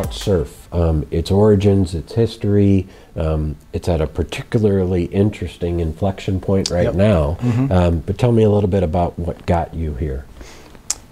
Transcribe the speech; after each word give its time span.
about 0.00 0.14
surf, 0.14 0.68
um, 0.72 1.06
its 1.10 1.30
origins, 1.30 1.94
its 1.94 2.14
history. 2.14 2.86
Um, 3.16 3.56
it's 3.72 3.88
at 3.88 4.00
a 4.00 4.06
particularly 4.06 5.04
interesting 5.06 5.80
inflection 5.80 6.40
point 6.40 6.70
right 6.70 6.84
Yep. 6.84 6.94
now. 6.94 7.36
Mhm. 7.40 7.70
Um, 7.70 8.02
but 8.06 8.18
tell 8.18 8.32
me 8.32 8.42
a 8.42 8.50
little 8.50 8.68
bit 8.68 8.82
about 8.82 9.18
what 9.18 9.44
got 9.46 9.74
you 9.74 9.94
here. 9.94 10.24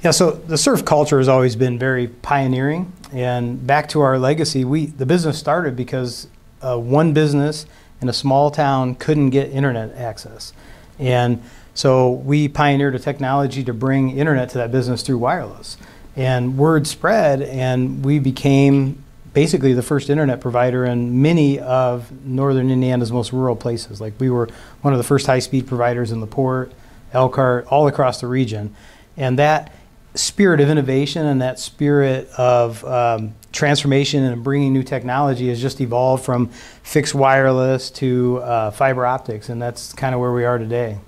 Yeah, 0.03 0.13
so 0.13 0.31
the 0.31 0.57
surf 0.57 0.85
culture 0.85 1.19
has 1.19 1.29
always 1.29 1.57
been 1.57 1.79
very 1.79 2.07
pioneering, 2.07 2.93
and 3.13 3.67
back 3.67 3.89
to 3.91 4.01
our 4.01 4.17
legacy, 4.19 4.65
we 4.65 4.87
the 4.87 5.07
business 5.07 5.37
started 5.39 5.75
because 5.75 6.29
uh, 6.63 6.79
one 6.79 7.13
business 7.13 7.67
in 8.01 8.09
a 8.09 8.13
small 8.13 8.51
town 8.53 8.95
couldn't 8.95 9.31
get 9.31 9.51
internet 9.51 9.97
access, 9.97 10.53
and 11.01 11.43
so 11.75 12.11
we 12.13 12.47
pioneered 12.47 12.95
a 12.95 12.99
technology 13.01 13.65
to 13.65 13.75
bring 13.75 14.17
internet 14.17 14.49
to 14.51 14.59
that 14.59 14.71
business 14.71 15.03
through 15.03 15.19
wireless, 15.19 15.77
and 16.17 16.57
word 16.59 16.87
spread, 16.87 17.43
and 17.43 18.05
we 18.05 18.19
became 18.19 19.03
basically 19.33 19.73
the 19.73 19.83
first 19.83 20.11
internet 20.11 20.41
provider 20.41 20.85
in 20.85 21.23
many 21.23 21.61
of 21.61 22.11
northern 22.25 22.71
Indiana's 22.71 23.13
most 23.13 23.33
rural 23.33 23.55
places. 23.55 24.01
Like 24.01 24.15
we 24.19 24.31
were 24.31 24.49
one 24.81 24.93
of 24.93 24.99
the 24.99 25.05
first 25.05 25.27
high-speed 25.27 25.67
providers 25.67 26.11
in 26.11 26.21
LaPorte, 26.21 26.73
Elkhart, 27.13 27.67
all 27.67 27.87
across 27.87 28.21
the 28.21 28.27
region, 28.27 28.75
and 29.17 29.39
that 29.39 29.73
spirit 30.15 30.61
of 30.61 30.69
innovation 30.69 31.25
and 31.27 31.41
that 31.41 31.61
spirit 31.61 32.29
of 32.37 32.85
um, 32.85 33.35
transformation 33.53 34.25
and 34.25 34.43
bringing 34.43 34.73
new 34.73 34.83
technology 34.83 35.49
has 35.49 35.61
just 35.61 35.81
evolved 35.81 36.25
from 36.25 36.49
fixed 36.83 37.15
wireless 37.15 37.91
to 37.91 38.39
uh, 38.39 38.71
fiber 38.71 39.07
optics, 39.07 39.49
and 39.49 39.63
that's 39.63 39.93
kind 39.93 40.15
of 40.15 40.21
where 40.21 40.33
we 40.33 40.45
are 40.45 40.59
today. 40.59 40.99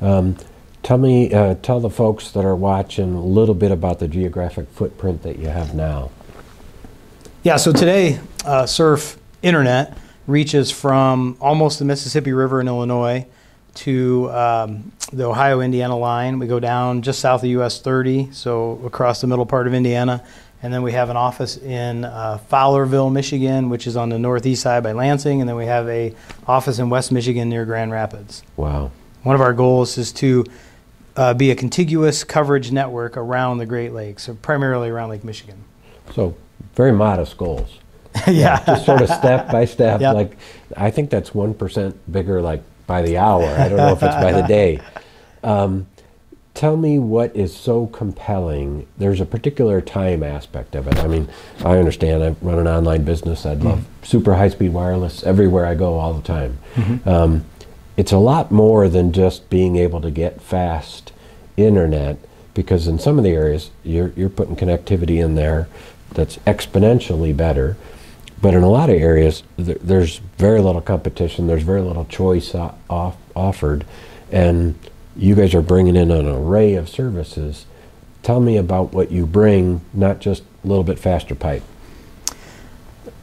Um, 0.00 0.36
tell 0.82 0.98
me, 0.98 1.32
uh, 1.32 1.54
tell 1.56 1.80
the 1.80 1.90
folks 1.90 2.30
that 2.32 2.44
are 2.44 2.56
watching 2.56 3.14
a 3.14 3.24
little 3.24 3.54
bit 3.54 3.70
about 3.70 3.98
the 3.98 4.08
geographic 4.08 4.68
footprint 4.70 5.22
that 5.22 5.38
you 5.38 5.48
have 5.48 5.74
now. 5.74 6.10
Yeah, 7.42 7.56
so 7.56 7.72
today, 7.72 8.20
uh, 8.44 8.66
Surf 8.66 9.18
Internet 9.42 9.96
reaches 10.26 10.70
from 10.70 11.36
almost 11.40 11.78
the 11.78 11.84
Mississippi 11.84 12.32
River 12.32 12.60
in 12.60 12.68
Illinois 12.68 13.26
to 13.74 14.30
um, 14.30 14.92
the 15.12 15.24
Ohio 15.24 15.60
Indiana 15.60 15.96
line. 15.96 16.38
We 16.38 16.46
go 16.46 16.60
down 16.60 17.02
just 17.02 17.20
south 17.20 17.42
of 17.42 17.48
US 17.48 17.80
30, 17.80 18.32
so 18.32 18.80
across 18.84 19.20
the 19.20 19.26
middle 19.26 19.46
part 19.46 19.66
of 19.66 19.74
Indiana. 19.74 20.24
And 20.62 20.74
then 20.74 20.82
we 20.82 20.92
have 20.92 21.08
an 21.08 21.16
office 21.16 21.56
in 21.56 22.04
uh, 22.04 22.38
Fowlerville, 22.50 23.10
Michigan, 23.10 23.70
which 23.70 23.86
is 23.86 23.96
on 23.96 24.10
the 24.10 24.18
northeast 24.18 24.62
side 24.62 24.82
by 24.82 24.92
Lansing. 24.92 25.40
And 25.40 25.48
then 25.48 25.56
we 25.56 25.64
have 25.64 25.88
a 25.88 26.14
office 26.46 26.78
in 26.78 26.90
West 26.90 27.12
Michigan 27.12 27.48
near 27.48 27.64
Grand 27.64 27.90
Rapids. 27.90 28.42
Wow. 28.56 28.90
One 29.22 29.34
of 29.34 29.40
our 29.40 29.54
goals 29.54 29.96
is 29.96 30.12
to 30.14 30.44
uh, 31.16 31.34
be 31.34 31.50
a 31.50 31.54
contiguous 31.54 32.24
coverage 32.24 32.72
network 32.72 33.16
around 33.16 33.58
the 33.58 33.66
Great 33.66 33.92
Lakes, 33.92 34.24
so 34.24 34.34
primarily 34.34 34.88
around 34.88 35.10
Lake 35.10 35.24
Michigan. 35.24 35.64
So, 36.14 36.36
very 36.74 36.92
modest 36.92 37.36
goals. 37.36 37.78
yeah. 38.26 38.64
Just 38.64 38.86
sort 38.86 39.02
of 39.02 39.08
step 39.08 39.50
by 39.50 39.64
step. 39.64 40.00
Yep. 40.00 40.14
Like, 40.14 40.36
I 40.76 40.90
think 40.90 41.10
that's 41.10 41.30
1% 41.30 41.94
bigger, 42.10 42.40
like 42.40 42.62
by 42.86 43.02
the 43.02 43.18
hour. 43.18 43.44
I 43.44 43.68
don't 43.68 43.78
know 43.78 43.92
if 43.92 44.02
it's 44.02 44.14
by 44.14 44.32
the 44.32 44.42
day. 44.42 44.80
Um, 45.42 45.86
tell 46.52 46.76
me 46.76 46.98
what 46.98 47.34
is 47.34 47.56
so 47.56 47.86
compelling. 47.86 48.86
There's 48.98 49.22
a 49.22 49.24
particular 49.24 49.80
time 49.80 50.22
aspect 50.22 50.74
of 50.74 50.86
it. 50.86 50.98
I 50.98 51.06
mean, 51.06 51.30
I 51.64 51.78
understand. 51.78 52.22
I 52.22 52.36
run 52.42 52.58
an 52.58 52.68
online 52.68 53.04
business. 53.04 53.46
I'd 53.46 53.62
love 53.62 53.86
super 54.02 54.34
high 54.34 54.50
speed 54.50 54.74
wireless 54.74 55.22
everywhere 55.22 55.64
I 55.64 55.74
go 55.74 55.98
all 55.98 56.12
the 56.12 56.20
time. 56.20 56.58
Um, 57.06 57.46
it's 58.00 58.12
a 58.12 58.16
lot 58.16 58.50
more 58.50 58.88
than 58.88 59.12
just 59.12 59.50
being 59.50 59.76
able 59.76 60.00
to 60.00 60.10
get 60.10 60.40
fast 60.40 61.12
internet 61.58 62.16
because 62.54 62.88
in 62.88 62.98
some 62.98 63.18
of 63.18 63.24
the 63.24 63.30
areas 63.30 63.70
you're, 63.84 64.10
you're 64.16 64.30
putting 64.30 64.56
connectivity 64.56 65.22
in 65.22 65.34
there 65.34 65.68
that's 66.12 66.38
exponentially 66.38 67.36
better. 67.36 67.76
But 68.40 68.54
in 68.54 68.62
a 68.62 68.70
lot 68.70 68.88
of 68.88 68.96
areas, 68.96 69.42
th- 69.58 69.80
there's 69.82 70.16
very 70.38 70.62
little 70.62 70.80
competition. 70.80 71.46
There's 71.46 71.62
very 71.62 71.82
little 71.82 72.06
choice 72.06 72.54
off- 72.54 73.18
offered, 73.36 73.84
and 74.32 74.76
you 75.14 75.34
guys 75.34 75.54
are 75.54 75.60
bringing 75.60 75.94
in 75.94 76.10
an 76.10 76.26
array 76.26 76.76
of 76.76 76.88
services. 76.88 77.66
Tell 78.22 78.40
me 78.40 78.56
about 78.56 78.94
what 78.94 79.10
you 79.10 79.26
bring, 79.26 79.82
not 79.92 80.20
just 80.20 80.42
a 80.64 80.66
little 80.66 80.84
bit 80.84 80.98
faster 80.98 81.34
pipe. 81.34 81.62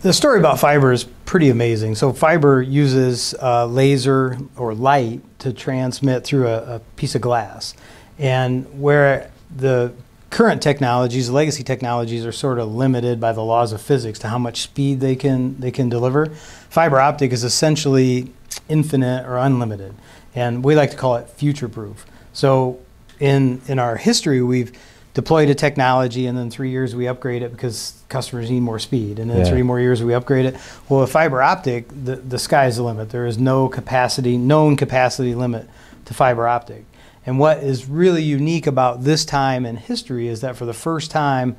The 0.01 0.13
story 0.13 0.37
about 0.37 0.59
fiber 0.59 0.91
is 0.91 1.07
pretty 1.27 1.49
amazing. 1.49 1.93
So, 1.93 2.11
fiber 2.13 2.59
uses 2.59 3.35
uh, 3.39 3.67
laser 3.67 4.39
or 4.55 4.73
light 4.73 5.21
to 5.39 5.53
transmit 5.53 6.23
through 6.23 6.47
a, 6.47 6.75
a 6.75 6.79
piece 6.95 7.13
of 7.13 7.21
glass. 7.21 7.75
And 8.17 8.81
where 8.81 9.29
the 9.55 9.93
current 10.31 10.63
technologies, 10.63 11.29
legacy 11.29 11.63
technologies, 11.63 12.25
are 12.25 12.31
sort 12.31 12.57
of 12.57 12.73
limited 12.73 13.19
by 13.19 13.33
the 13.33 13.43
laws 13.43 13.73
of 13.73 13.81
physics 13.81 14.17
to 14.19 14.29
how 14.29 14.39
much 14.39 14.61
speed 14.61 15.01
they 15.01 15.15
can 15.15 15.59
they 15.59 15.69
can 15.69 15.89
deliver, 15.89 16.27
fiber 16.69 16.99
optic 16.99 17.31
is 17.31 17.43
essentially 17.43 18.31
infinite 18.67 19.27
or 19.27 19.37
unlimited, 19.37 19.93
and 20.33 20.63
we 20.63 20.73
like 20.73 20.91
to 20.91 20.97
call 20.97 21.17
it 21.17 21.29
future 21.29 21.69
proof. 21.69 22.05
So, 22.33 22.79
in 23.19 23.61
in 23.67 23.79
our 23.79 23.97
history, 23.97 24.41
we've 24.41 24.71
deployed 25.17 25.49
a 25.49 25.55
technology, 25.55 26.27
and 26.27 26.37
then 26.37 26.51
three 26.51 26.69
years 26.69 26.95
we 26.95 27.07
upgrade 27.07 27.41
it 27.41 27.51
because 27.51 27.93
customers 28.07 28.51
need 28.51 28.59
more 28.59 28.77
speed, 28.77 29.17
and 29.17 29.31
then 29.31 29.39
Yeah. 29.39 29.45
three 29.45 29.63
more 29.63 29.79
years 29.79 30.03
we 30.03 30.13
upgrade 30.13 30.45
it. 30.45 30.55
Well, 30.87 31.01
with 31.01 31.09
fiber 31.09 31.41
optic, 31.41 31.87
the 32.05 32.17
the 32.17 32.37
sky's 32.37 32.75
the 32.77 32.83
limit. 32.83 33.09
There 33.09 33.25
is 33.25 33.39
no 33.39 33.67
capacity, 33.67 34.37
known 34.37 34.75
capacity 34.75 35.33
limit 35.33 35.67
to 36.05 36.13
fiber 36.13 36.47
optic. 36.47 36.85
And 37.25 37.39
what 37.39 37.57
is 37.63 37.89
really 37.89 38.21
unique 38.21 38.67
about 38.67 39.05
this 39.05 39.25
time 39.25 39.65
in 39.65 39.77
history 39.77 40.27
is 40.27 40.41
that 40.41 40.55
for 40.55 40.67
the 40.67 40.73
first 40.73 41.09
time 41.09 41.55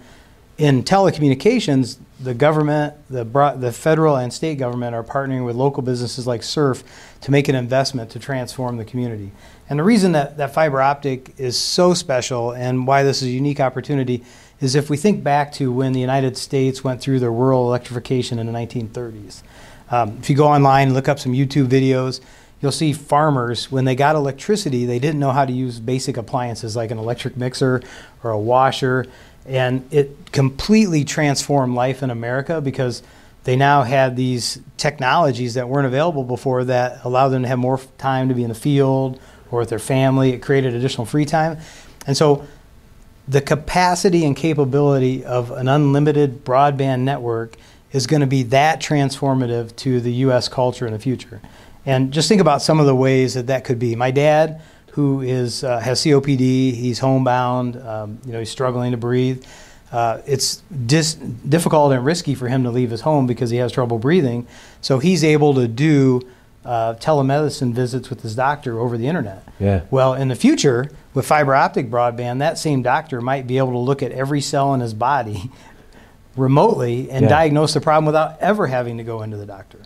in 0.57 0.85
telecommunications, 0.85 1.97
the 2.21 2.35
government, 2.35 2.95
the, 3.11 3.25
the 3.59 3.73
federal 3.73 4.17
and 4.17 4.33
state 4.33 4.57
government 4.59 4.95
are 4.95 5.03
partnering 5.05 5.45
with 5.45 5.57
local 5.57 5.83
businesses 5.83 6.29
like 6.29 6.45
Surf 6.45 6.85
to 7.23 7.33
make 7.33 7.49
an 7.49 7.57
investment 7.57 8.09
to 8.11 8.21
transform 8.21 8.77
the 8.77 8.85
community. 8.85 9.33
And 9.71 9.79
the 9.79 9.85
reason 9.85 10.13
that, 10.13 10.39
that 10.39 10.55
fiber 10.55 10.81
optic 10.81 11.35
is 11.39 11.59
so 11.59 11.95
special 11.95 12.53
and 12.53 12.87
why 12.87 13.03
this 13.03 13.23
is 13.23 13.29
a 13.29 13.31
unique 13.31 13.61
opportunity 13.61 14.25
is 14.61 14.75
if 14.75 14.91
we 14.91 14.97
think 14.97 15.23
back 15.23 15.53
to 15.53 15.71
when 15.71 15.93
the 15.93 16.01
United 16.01 16.37
States 16.37 16.83
went 16.83 17.01
through 17.01 17.21
their 17.21 17.31
rural 17.33 17.67
electrification 17.67 18.39
in 18.39 18.47
the 18.47 18.53
1930s. 18.53 19.43
Um, 19.91 20.17
if 20.21 20.29
you 20.29 20.37
go 20.37 20.47
online 20.47 20.89
and 20.89 20.95
look 20.95 21.09
up 21.09 21.19
some 21.19 21.33
YouTube 21.33 21.69
videos, 21.69 22.21
you'll 22.61 22.73
see 22.73 22.93
farmers, 22.93 23.71
when 23.71 23.85
they 23.85 23.95
got 23.95 24.17
electricity, 24.17 24.85
they 24.85 24.99
didn't 24.99 25.21
know 25.21 25.31
how 25.33 25.45
to 25.45 25.53
use 25.53 25.79
basic 25.79 26.17
appliances 26.17 26.75
like 26.75 26.91
an 26.91 26.99
electric 26.99 27.37
mixer 27.37 27.83
or 28.25 28.31
a 28.31 28.39
washer. 28.39 29.07
And 29.47 29.87
it 29.93 30.33
completely 30.33 31.05
transformed 31.05 31.75
life 31.75 32.03
in 32.03 32.11
America 32.11 32.61
because 32.61 33.03
they 33.45 33.57
now 33.57 33.83
had 33.83 34.17
these 34.17 34.61
technologies 34.77 35.55
that 35.55 35.69
weren't 35.69 35.87
available 35.87 36.25
before 36.25 36.65
that 36.65 37.05
allowed 37.05 37.29
them 37.29 37.43
to 37.43 37.49
have 37.49 37.59
more 37.59 37.81
time 37.97 38.29
to 38.29 38.35
be 38.35 38.43
in 38.43 38.49
the 38.49 38.55
field 38.55 39.21
or 39.51 39.61
with 39.61 39.69
their 39.69 39.79
family. 39.79 40.33
It 40.33 40.43
created 40.43 40.75
additional 40.75 41.07
free 41.07 41.25
time. 41.25 41.59
And 42.07 42.17
so 42.17 42.47
the 43.27 43.41
capacity 43.41 44.25
and 44.25 44.37
capability 44.37 45.25
of 45.25 45.51
an 45.51 45.69
unlimited 45.69 46.45
broadband 46.45 47.01
network 47.01 47.57
is 47.93 48.07
going 48.07 48.21
to 48.21 48.27
be 48.27 48.43
that 48.45 48.81
transformative 48.81 49.75
to 49.77 50.01
the 50.01 50.13
U.S. 50.13 50.49
culture 50.49 50.87
in 50.87 50.93
the 50.93 50.99
future. 50.99 51.41
And 51.87 52.13
just 52.13 52.29
think 52.29 52.41
about 52.41 52.63
some 52.63 52.81
of 52.81 52.87
the 52.87 52.95
ways 52.95 53.35
that 53.35 53.47
that 53.47 53.65
could 53.65 53.79
be. 53.79 53.95
My 53.95 54.11
dad, 54.11 54.61
who 54.93 55.21
is 55.21 55.65
uh, 55.65 55.79
has 55.79 56.01
COPD, 56.01 56.75
he's 56.75 56.99
homebound, 56.99 57.77
um, 57.77 58.19
you 58.27 58.33
know, 58.33 58.39
he's 58.39 58.51
struggling 58.51 58.91
to 58.93 58.97
breathe. 58.97 59.45
Uh, 59.91 60.21
it's 60.27 60.63
dis- 60.87 61.15
difficult 61.15 61.93
and 61.93 62.05
risky 62.05 62.35
for 62.35 62.49
him 62.49 62.63
to 62.65 62.71
leave 62.71 62.91
his 62.91 63.01
home 63.03 63.27
because 63.27 63.49
he 63.49 63.57
has 63.57 63.73
trouble 63.73 63.99
breathing. 63.99 64.47
So 64.83 64.99
he's 64.99 65.25
able 65.25 65.55
to 65.55 65.67
do 65.67 66.29
uh, 66.69 66.93
telemedicine 66.97 67.73
visits 67.73 68.11
with 68.11 68.21
his 68.21 68.35
doctor 68.37 68.79
over 68.79 68.99
the 68.99 69.07
internet. 69.07 69.43
Yeah. 69.59 69.81
Well, 69.91 70.13
in 70.13 70.29
the 70.29 70.35
future, 70.37 70.91
with 71.15 71.25
fiber 71.27 71.55
optic 71.55 71.89
broadband, 71.91 72.41
that 72.41 72.59
same 72.59 72.83
doctor 72.83 73.23
might 73.23 73.47
be 73.47 73.57
able 73.57 73.73
to 73.73 73.79
look 73.79 74.03
at 74.03 74.13
every 74.13 74.43
cell 74.43 74.75
in 74.75 74.81
his 74.81 74.93
body 74.93 75.51
remotely 76.37 77.11
and 77.11 77.23
Yeah. 77.23 77.29
diagnose 77.31 77.73
the 77.75 77.81
problem 77.81 78.05
without 78.05 78.39
ever 78.41 78.67
having 78.67 78.99
to 78.99 79.03
go 79.05 79.23
into 79.23 79.39
the 79.39 79.47
doctor. 79.47 79.79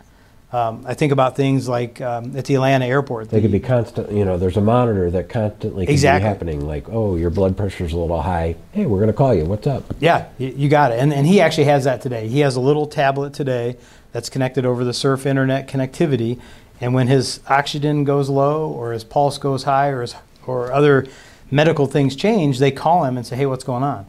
Um, 0.53 0.85
I 0.87 0.93
think 0.95 1.13
about 1.13 1.35
things 1.35 1.67
like 1.67 2.01
um, 2.03 2.37
at 2.37 2.45
the 2.47 2.57
Atlanta 2.57 2.85
airport. 2.85 3.31
They 3.31 3.39
the- 3.39 3.43
could 3.43 3.53
be 3.53 3.61
constant, 3.61 4.11
you 4.13 4.25
know, 4.25 4.37
there's 4.37 4.57
a 4.59 4.61
monitor 4.61 5.09
that 5.13 5.29
constantly 5.31 5.87
could 5.87 5.93
Exactly. 5.93 6.25
be 6.25 6.29
happening. 6.29 6.67
Like, 6.67 6.89
oh, 6.91 7.15
your 7.17 7.31
blood 7.31 7.57
pressure's 7.57 7.93
a 7.95 7.97
little 7.97 8.21
high. 8.21 8.57
Hey, 8.73 8.85
we're 8.87 8.99
going 8.99 9.07
to 9.07 9.15
call 9.15 9.33
you. 9.35 9.45
What's 9.47 9.67
up? 9.67 9.85
Yeah, 10.01 10.27
you 10.37 10.69
got 10.69 10.91
it. 10.93 10.99
And, 10.99 11.15
and 11.15 11.27
he 11.29 11.41
actually 11.41 11.65
has 11.65 11.85
that 11.85 12.03
today. 12.03 12.27
He 12.29 12.41
has 12.41 12.57
a 12.57 12.61
little 12.61 12.87
tablet 12.87 13.33
today 13.33 13.79
that's 14.13 14.29
connected 14.29 14.67
over 14.67 14.85
the 14.85 14.93
Surf 14.93 15.25
Internet 15.25 15.69
connectivity. 15.69 16.39
And 16.83 16.95
when 16.95 17.07
his 17.07 17.41
oxygen 17.49 18.03
goes 18.03 18.29
low 18.29 18.69
or 18.69 18.93
his 18.93 19.05
pulse 19.05 19.39
goes 19.39 19.63
high 19.63 19.89
or, 19.89 20.01
his, 20.03 20.17
or 20.47 20.73
other 20.73 21.07
medical 21.51 21.87
things 21.87 22.17
change, 22.17 22.59
they 22.59 22.73
call 22.73 23.05
him 23.05 23.17
and 23.17 23.25
say, 23.25 23.37
hey, 23.37 23.47
what's 23.47 23.63
going 23.63 23.85
on? 23.85 24.05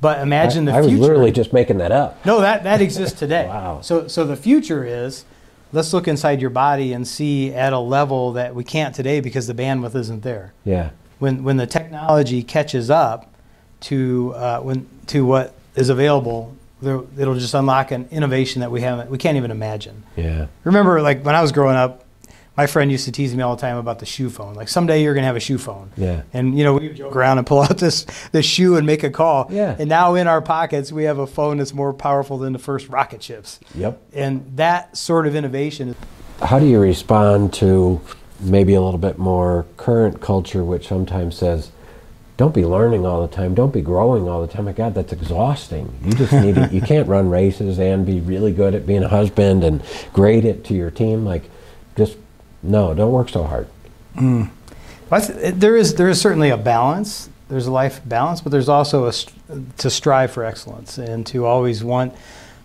But 0.00 0.20
imagine 0.20 0.68
I, 0.68 0.72
the 0.72 0.76
I 0.78 0.80
was 0.80 0.88
future. 0.88 1.02
literally 1.02 1.32
just 1.32 1.52
making 1.52 1.78
that 1.78 1.90
up. 1.90 2.24
No, 2.24 2.40
that, 2.40 2.62
that 2.62 2.80
exists 2.80 3.18
today. 3.18 3.46
Wow. 3.48 3.80
So, 3.82 4.06
so 4.08 4.24
the 4.24 4.36
future 4.36 4.84
is 4.84 5.24
let's 5.72 5.92
look 5.92 6.06
inside 6.06 6.40
your 6.40 6.50
body 6.50 6.92
and 6.92 7.06
see 7.08 7.52
at 7.52 7.72
a 7.72 7.78
level 7.78 8.32
that 8.34 8.54
we 8.54 8.62
can't 8.62 8.94
today 8.94 9.18
because 9.20 9.48
the 9.48 9.54
bandwidth 9.54 9.94
isn't 9.96 10.22
there. 10.22 10.52
Yeah. 10.64 10.90
When, 11.18 11.42
when 11.42 11.56
the 11.56 11.66
technology 11.66 12.42
catches 12.44 12.88
up 12.88 13.32
to, 13.80 14.32
uh, 14.36 14.60
when, 14.60 14.88
to 15.08 15.24
what 15.26 15.54
is 15.74 15.88
available 15.88 16.54
there- 16.82 17.02
it'll 17.16 17.34
just 17.34 17.54
unlock 17.54 17.90
an 17.92 18.08
innovation 18.10 18.60
that 18.60 18.70
we 18.70 18.80
haven't, 18.80 19.08
we 19.10 19.18
can't 19.18 19.36
even 19.36 19.50
imagine. 19.50 20.02
Yeah. 20.16 20.46
Remember, 20.64 21.00
like 21.00 21.24
when 21.24 21.34
I 21.34 21.40
was 21.42 21.52
growing 21.52 21.76
up, 21.76 22.01
my 22.56 22.66
friend 22.66 22.92
used 22.92 23.06
to 23.06 23.12
tease 23.12 23.34
me 23.34 23.42
all 23.42 23.56
the 23.56 23.60
time 23.60 23.76
about 23.76 23.98
the 23.98 24.06
shoe 24.06 24.28
phone. 24.28 24.54
Like 24.54 24.68
someday 24.68 25.02
you're 25.02 25.14
gonna 25.14 25.26
have 25.26 25.36
a 25.36 25.40
shoe 25.40 25.58
phone. 25.58 25.90
Yeah. 25.96 26.22
And 26.32 26.56
you 26.56 26.64
know, 26.64 26.74
we 26.74 26.88
would 26.88 26.96
joke 26.96 27.16
around 27.16 27.38
and 27.38 27.46
pull 27.46 27.60
out 27.60 27.78
this 27.78 28.06
this 28.32 28.44
shoe 28.44 28.76
and 28.76 28.86
make 28.86 29.02
a 29.02 29.10
call. 29.10 29.46
Yeah. 29.50 29.76
And 29.78 29.88
now 29.88 30.14
in 30.14 30.26
our 30.26 30.42
pockets, 30.42 30.92
we 30.92 31.04
have 31.04 31.18
a 31.18 31.26
phone 31.26 31.58
that's 31.58 31.72
more 31.72 31.94
powerful 31.94 32.38
than 32.38 32.52
the 32.52 32.58
first 32.58 32.88
rocket 32.88 33.22
ships. 33.22 33.58
Yep. 33.74 34.00
And 34.12 34.56
that 34.56 34.96
sort 34.96 35.26
of 35.26 35.34
innovation. 35.34 35.96
How 36.42 36.58
do 36.58 36.66
you 36.66 36.78
respond 36.78 37.54
to 37.54 38.00
maybe 38.40 38.74
a 38.74 38.82
little 38.82 38.98
bit 38.98 39.18
more 39.18 39.64
current 39.76 40.20
culture, 40.20 40.64
which 40.64 40.88
sometimes 40.88 41.36
says, 41.36 41.70
"Don't 42.36 42.52
be 42.52 42.66
learning 42.66 43.06
all 43.06 43.26
the 43.26 43.34
time. 43.34 43.54
Don't 43.54 43.72
be 43.72 43.80
growing 43.80 44.28
all 44.28 44.42
the 44.42 44.52
time." 44.52 44.66
My 44.66 44.72
God, 44.72 44.92
that's 44.94 45.12
exhausting. 45.12 45.90
You 46.04 46.12
just 46.12 46.32
need 46.34 46.56
to, 46.56 46.68
you 46.70 46.80
can't 46.92 47.08
run 47.08 47.30
races 47.30 47.78
and 47.78 48.04
be 48.04 48.20
really 48.20 48.52
good 48.52 48.74
at 48.74 48.86
being 48.86 49.04
a 49.04 49.08
husband 49.08 49.64
and 49.64 49.82
great 50.12 50.44
it 50.44 50.64
to 50.64 50.74
your 50.74 50.90
team. 50.90 51.24
Like, 51.24 51.44
just 51.96 52.16
no, 52.62 52.94
don't 52.94 53.12
work 53.12 53.28
so 53.28 53.44
hard. 53.44 53.68
Well, 55.10 55.20
there 55.52 55.76
is 55.76 55.96
there 55.96 56.08
is 56.08 56.20
certainly 56.20 56.50
a 56.50 56.56
balance. 56.56 57.28
There's 57.48 57.66
a 57.66 57.72
life 57.72 58.00
balance, 58.06 58.40
but 58.40 58.50
there's 58.50 58.68
also 58.68 59.06
a 59.06 59.12
st- 59.12 59.78
to 59.78 59.90
strive 59.90 60.30
for 60.30 60.42
excellence 60.42 60.96
and 60.96 61.26
to 61.26 61.44
always 61.44 61.84
want 61.84 62.14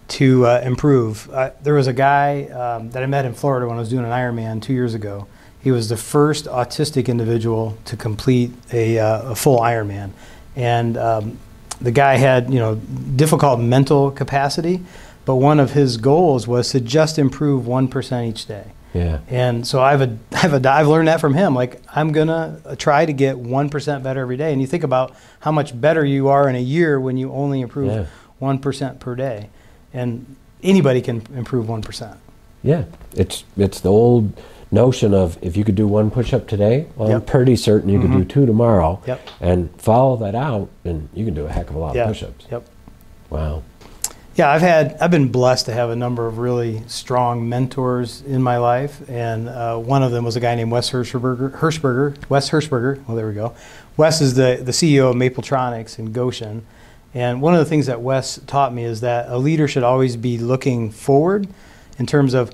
to 0.09 0.45
uh, 0.45 0.61
improve. 0.63 1.29
Uh, 1.29 1.51
there 1.61 1.73
was 1.73 1.87
a 1.87 1.93
guy 1.93 2.43
um, 2.45 2.91
that 2.91 3.03
I 3.03 3.05
met 3.05 3.25
in 3.25 3.33
Florida 3.33 3.67
when 3.67 3.75
I 3.75 3.79
was 3.79 3.89
doing 3.89 4.05
an 4.05 4.11
Ironman 4.11 4.61
two 4.61 4.73
years 4.73 4.93
ago. 4.93 5.27
He 5.61 5.71
was 5.71 5.89
the 5.89 5.97
first 5.97 6.45
autistic 6.45 7.07
individual 7.07 7.77
to 7.85 7.97
complete 7.97 8.53
a, 8.71 8.97
uh, 8.97 9.31
a 9.31 9.35
full 9.35 9.59
Ironman, 9.59 10.11
and 10.55 10.95
um, 10.95 11.37
the 11.81 11.91
guy 11.91 12.15
had 12.15 12.53
you 12.53 12.59
know 12.59 12.75
difficult 12.75 13.59
mental 13.59 14.11
capacity, 14.11 14.85
but 15.25 15.35
one 15.35 15.59
of 15.59 15.71
his 15.71 15.97
goals 15.97 16.47
was 16.47 16.69
to 16.69 16.79
just 16.79 17.19
improve 17.19 17.67
one 17.67 17.89
percent 17.89 18.29
each 18.29 18.45
day. 18.45 18.71
Yeah. 18.97 19.19
And 19.29 19.67
so 19.67 19.81
I've 19.81 20.01
a, 20.01 20.17
I've 20.31 20.53
a, 20.53 20.69
I've 20.69 20.87
learned 20.87 21.07
that 21.07 21.21
from 21.21 21.33
him. 21.33 21.53
Like 21.53 21.81
I'm 21.95 22.11
gonna 22.11 22.61
uh, 22.65 22.75
try 22.75 23.05
to 23.05 23.13
get 23.13 23.37
one 23.37 23.69
percent 23.69 24.03
better 24.03 24.21
every 24.21 24.37
day. 24.37 24.51
And 24.51 24.61
you 24.61 24.67
think 24.67 24.83
about 24.83 25.15
how 25.39 25.51
much 25.51 25.79
better 25.79 26.03
you 26.03 26.27
are 26.29 26.49
in 26.49 26.55
a 26.55 26.61
year 26.61 26.99
when 26.99 27.17
you 27.17 27.31
only 27.31 27.61
improve 27.61 28.07
one 28.39 28.59
per 28.59 29.15
day, 29.15 29.49
and 29.93 30.35
anybody 30.63 31.01
can 31.01 31.25
improve 31.35 31.67
one 31.69 31.81
percent. 31.81 32.17
Yeah, 32.63 32.85
it's 33.15 33.43
it's 33.55 33.79
the 33.79 33.91
old 33.91 34.33
notion 34.71 35.13
of 35.13 35.37
if 35.41 35.55
you 35.55 35.63
could 35.63 35.75
do 35.75 35.87
one 35.87 36.11
push-up 36.11 36.47
today, 36.47 36.87
well, 36.95 37.11
I'm 37.11 37.21
pretty 37.21 37.55
certain 37.55 37.89
you 37.89 38.01
could 38.01 38.11
do 38.11 38.19
mm-hmm. 38.19 38.27
two 38.27 38.45
tomorrow. 38.45 39.01
Yep. 39.07 39.27
And 39.39 39.81
follow 39.81 40.17
that 40.17 40.35
out, 40.35 40.69
and 40.83 41.09
you 41.13 41.25
can 41.25 41.33
do 41.33 41.45
a 41.45 41.51
heck 41.51 41.69
of 41.69 41.75
a 41.75 41.79
lot 41.79 41.95
Yeah. 41.95 42.03
of 42.03 42.07
push-ups. 42.09 42.47
Yep. 42.51 42.67
Wow. 43.29 43.63
Yeah, 44.37 44.51
I've 44.51 44.61
had 44.61 44.97
I've 45.01 45.09
been 45.09 45.29
blessed 45.29 45.65
to 45.65 45.73
have 45.73 45.89
a 45.89 45.95
number 45.95 46.27
of 46.27 46.37
really 46.37 46.83
strong 46.85 47.49
mentors 47.49 48.21
in 48.21 48.43
my 48.43 48.57
life, 48.57 49.01
and 49.09 49.49
uh, 49.49 49.79
one 49.79 50.03
of 50.03 50.11
them 50.11 50.23
was 50.25 50.35
a 50.35 50.39
guy 50.39 50.53
named 50.53 50.69
Wes 50.69 50.91
Hershberger. 50.91 51.57
Hershberger, 51.57 52.29
Wes 52.29 52.51
Hershberger. 52.51 53.03
Well, 53.07 53.17
there 53.17 53.27
we 53.27 53.33
go. 53.33 53.55
Wes 53.97 54.21
is 54.21 54.35
the 54.35 54.59
the 54.61 54.71
CEO 54.71 55.09
of 55.09 55.15
Mapletronics 55.15 55.97
in 55.97 56.11
Goshen, 56.11 56.67
and 57.15 57.41
one 57.41 57.55
of 57.55 57.59
the 57.59 57.65
things 57.65 57.87
that 57.87 58.01
Wes 58.01 58.39
taught 58.45 58.75
me 58.75 58.83
is 58.83 59.01
that 59.01 59.27
a 59.27 59.39
leader 59.39 59.67
should 59.67 59.81
always 59.81 60.15
be 60.15 60.37
looking 60.37 60.91
forward, 60.91 61.47
in 61.97 62.05
terms 62.05 62.35
of 62.35 62.53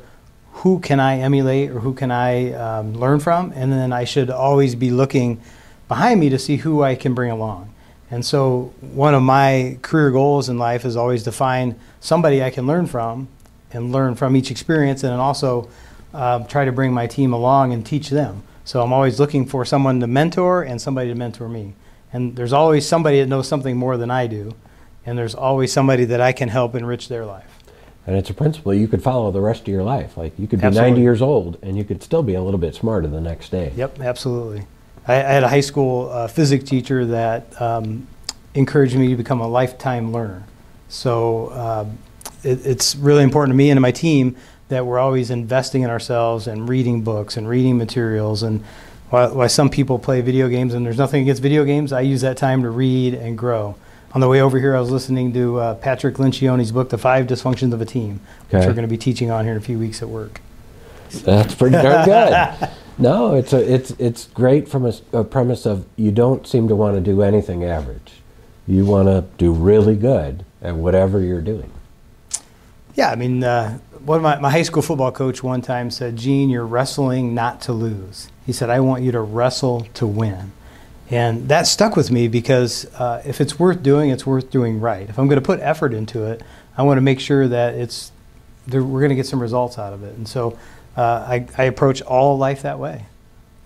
who 0.53 0.79
can 0.79 1.01
I 1.01 1.17
emulate 1.17 1.69
or 1.69 1.81
who 1.81 1.93
can 1.93 2.11
I 2.11 2.53
um, 2.53 2.93
learn 2.93 3.19
from, 3.19 3.51
and 3.57 3.73
then 3.73 3.91
I 3.91 4.05
should 4.05 4.29
always 4.29 4.73
be 4.73 4.89
looking 4.89 5.41
behind 5.89 6.21
me 6.21 6.29
to 6.29 6.39
see 6.39 6.55
who 6.55 6.81
I 6.81 6.95
can 6.95 7.13
bring 7.13 7.29
along. 7.29 7.72
And 8.13 8.23
so, 8.23 8.71
one 8.79 9.15
of 9.15 9.23
my 9.23 9.79
career 9.81 10.11
goals 10.11 10.47
in 10.47 10.59
life 10.59 10.85
is 10.85 10.95
always 10.95 11.23
to 11.23 11.31
find 11.31 11.79
somebody 11.99 12.43
I 12.43 12.51
can 12.51 12.67
learn 12.67 12.85
from 12.85 13.27
and 13.71 13.91
learn 13.91 14.13
from 14.13 14.35
each 14.35 14.51
experience, 14.51 15.01
and 15.01 15.11
then 15.11 15.19
also 15.19 15.67
um, 16.13 16.45
try 16.45 16.63
to 16.63 16.71
bring 16.71 16.93
my 16.93 17.07
team 17.07 17.33
along 17.33 17.73
and 17.73 17.83
teach 17.83 18.11
them. 18.11 18.43
So, 18.65 18.83
I'm 18.83 18.93
always 18.93 19.19
looking 19.19 19.47
for 19.47 19.65
someone 19.65 19.99
to 19.99 20.05
mentor 20.05 20.61
and 20.61 20.79
somebody 20.79 21.09
to 21.09 21.15
mentor 21.15 21.49
me. 21.49 21.73
And 22.11 22.35
there's 22.35 22.53
always 22.53 22.87
somebody 22.87 23.19
that 23.19 23.25
knows 23.25 23.47
something 23.47 23.77
more 23.77 23.97
than 23.97 24.11
I 24.11 24.27
do, 24.27 24.53
and 25.07 25.17
there's 25.17 25.33
always 25.33 25.73
somebody 25.73 26.05
that 26.05 26.21
I 26.21 26.33
can 26.33 26.49
help 26.49 26.75
enrich 26.75 27.07
their 27.07 27.25
life. 27.25 27.63
And 28.05 28.15
it's 28.15 28.29
a 28.29 28.35
principle 28.35 28.75
you 28.75 28.87
could 28.87 29.01
follow 29.01 29.31
the 29.31 29.41
rest 29.41 29.61
of 29.61 29.69
your 29.69 29.81
life. 29.81 30.17
Like 30.17 30.37
you 30.37 30.45
could 30.45 30.59
be 30.61 30.67
Absolutely. 30.67 30.91
90 30.91 31.01
years 31.01 31.21
old, 31.23 31.57
and 31.63 31.75
you 31.75 31.83
could 31.83 32.03
still 32.03 32.21
be 32.21 32.35
a 32.35 32.43
little 32.43 32.59
bit 32.59 32.75
smarter 32.75 33.07
the 33.07 33.21
next 33.21 33.49
day. 33.49 33.73
Yep, 33.75 34.01
absolutely. 34.01 34.67
I, 35.07 35.15
I 35.15 35.17
had 35.17 35.43
a 35.43 35.49
high 35.49 35.61
school 35.61 36.09
uh, 36.09 36.27
physics 36.27 36.63
teacher 36.63 37.05
that 37.05 37.61
um, 37.61 38.07
encouraged 38.53 38.95
me 38.95 39.09
to 39.09 39.15
become 39.15 39.41
a 39.41 39.47
lifetime 39.47 40.11
learner. 40.11 40.43
So 40.89 41.51
um, 41.51 41.97
it, 42.43 42.65
it's 42.65 42.95
really 42.95 43.23
important 43.23 43.53
to 43.53 43.57
me 43.57 43.69
and 43.69 43.77
to 43.77 43.81
my 43.81 43.91
team 43.91 44.35
that 44.69 44.85
we're 44.85 44.99
always 44.99 45.29
investing 45.29 45.81
in 45.81 45.89
ourselves 45.89 46.47
and 46.47 46.67
reading 46.69 47.01
books 47.01 47.37
and 47.37 47.47
reading 47.47 47.77
materials. 47.77 48.43
And 48.43 48.63
while, 49.09 49.35
while 49.35 49.49
some 49.49 49.69
people 49.69 49.99
play 49.99 50.21
video 50.21 50.47
games, 50.49 50.73
and 50.73 50.85
there's 50.85 50.97
nothing 50.97 51.21
against 51.21 51.41
video 51.41 51.63
games, 51.65 51.91
I 51.91 52.01
use 52.01 52.21
that 52.21 52.37
time 52.37 52.63
to 52.63 52.69
read 52.69 53.13
and 53.13 53.37
grow. 53.37 53.75
On 54.13 54.21
the 54.21 54.27
way 54.27 54.41
over 54.41 54.59
here, 54.59 54.75
I 54.75 54.79
was 54.79 54.91
listening 54.91 55.33
to 55.33 55.59
uh, 55.59 55.75
Patrick 55.75 56.15
Lencioni's 56.15 56.71
book, 56.71 56.89
The 56.89 56.99
Five 56.99 57.25
Dysfunctions 57.25 57.73
of 57.73 57.81
a 57.81 57.85
Team, 57.85 58.19
which 58.49 58.65
we're 58.65 58.73
going 58.73 58.83
to 58.83 58.87
be 58.87 58.97
teaching 58.97 59.31
on 59.31 59.43
here 59.43 59.53
in 59.53 59.57
a 59.57 59.61
few 59.61 59.79
weeks 59.79 60.03
at 60.03 60.09
work. 60.09 60.39
That's 61.23 61.55
pretty 61.55 61.75
darn 61.75 62.05
good. 62.05 62.69
No, 62.97 63.33
it's 63.33 63.53
a, 63.53 63.73
it's 63.73 63.91
it's 63.91 64.27
great 64.27 64.67
from 64.67 64.91
a 65.11 65.23
premise 65.23 65.65
of 65.65 65.85
you 65.95 66.11
don't 66.11 66.45
seem 66.45 66.67
to 66.67 66.75
want 66.75 66.95
to 66.95 67.01
do 67.01 67.21
anything 67.23 67.63
average. 67.63 68.21
You 68.67 68.85
want 68.85 69.07
to 69.07 69.25
do 69.37 69.51
really 69.51 69.95
good 69.95 70.45
at 70.61 70.75
whatever 70.75 71.19
you're 71.19 71.41
doing. 71.41 71.71
Yeah, 72.95 73.09
I 73.09 73.15
mean, 73.15 73.43
uh, 73.43 73.79
one 74.05 74.21
my, 74.21 74.39
my 74.39 74.51
high 74.51 74.61
school 74.61 74.81
football 74.81 75.11
coach 75.11 75.41
one 75.43 75.61
time 75.61 75.89
said, 75.89 76.15
Gene, 76.15 76.49
you're 76.49 76.65
wrestling 76.65 77.33
not 77.33 77.61
to 77.61 77.73
lose. 77.73 78.29
He 78.45 78.53
said, 78.53 78.69
I 78.69 78.79
want 78.79 79.03
you 79.03 79.11
to 79.11 79.21
wrestle 79.21 79.87
to 79.95 80.05
win. 80.05 80.51
And 81.09 81.49
that 81.49 81.67
stuck 81.67 81.95
with 81.95 82.11
me 82.11 82.27
because 82.27 82.85
uh, 82.95 83.21
if 83.25 83.41
it's 83.41 83.59
worth 83.59 83.83
doing, 83.83 84.09
it's 84.09 84.25
worth 84.25 84.49
doing 84.49 84.79
right. 84.79 85.09
If 85.09 85.17
I'm 85.19 85.27
going 85.27 85.39
to 85.39 85.45
put 85.45 85.59
effort 85.59 85.93
into 85.93 86.25
it, 86.25 86.41
I 86.77 86.83
want 86.83 86.97
to 86.97 87.01
make 87.01 87.19
sure 87.19 87.47
that 87.47 87.73
it's 87.75 88.11
we're 88.67 88.81
going 88.81 89.09
to 89.09 89.15
get 89.15 89.25
some 89.25 89.41
results 89.41 89.77
out 89.77 89.93
of 89.93 90.03
it. 90.03 90.15
And 90.15 90.27
so 90.27 90.57
uh, 90.95 91.25
I, 91.27 91.47
I 91.57 91.63
approach 91.65 92.01
all 92.01 92.37
life 92.37 92.61
that 92.61 92.79
way. 92.79 93.05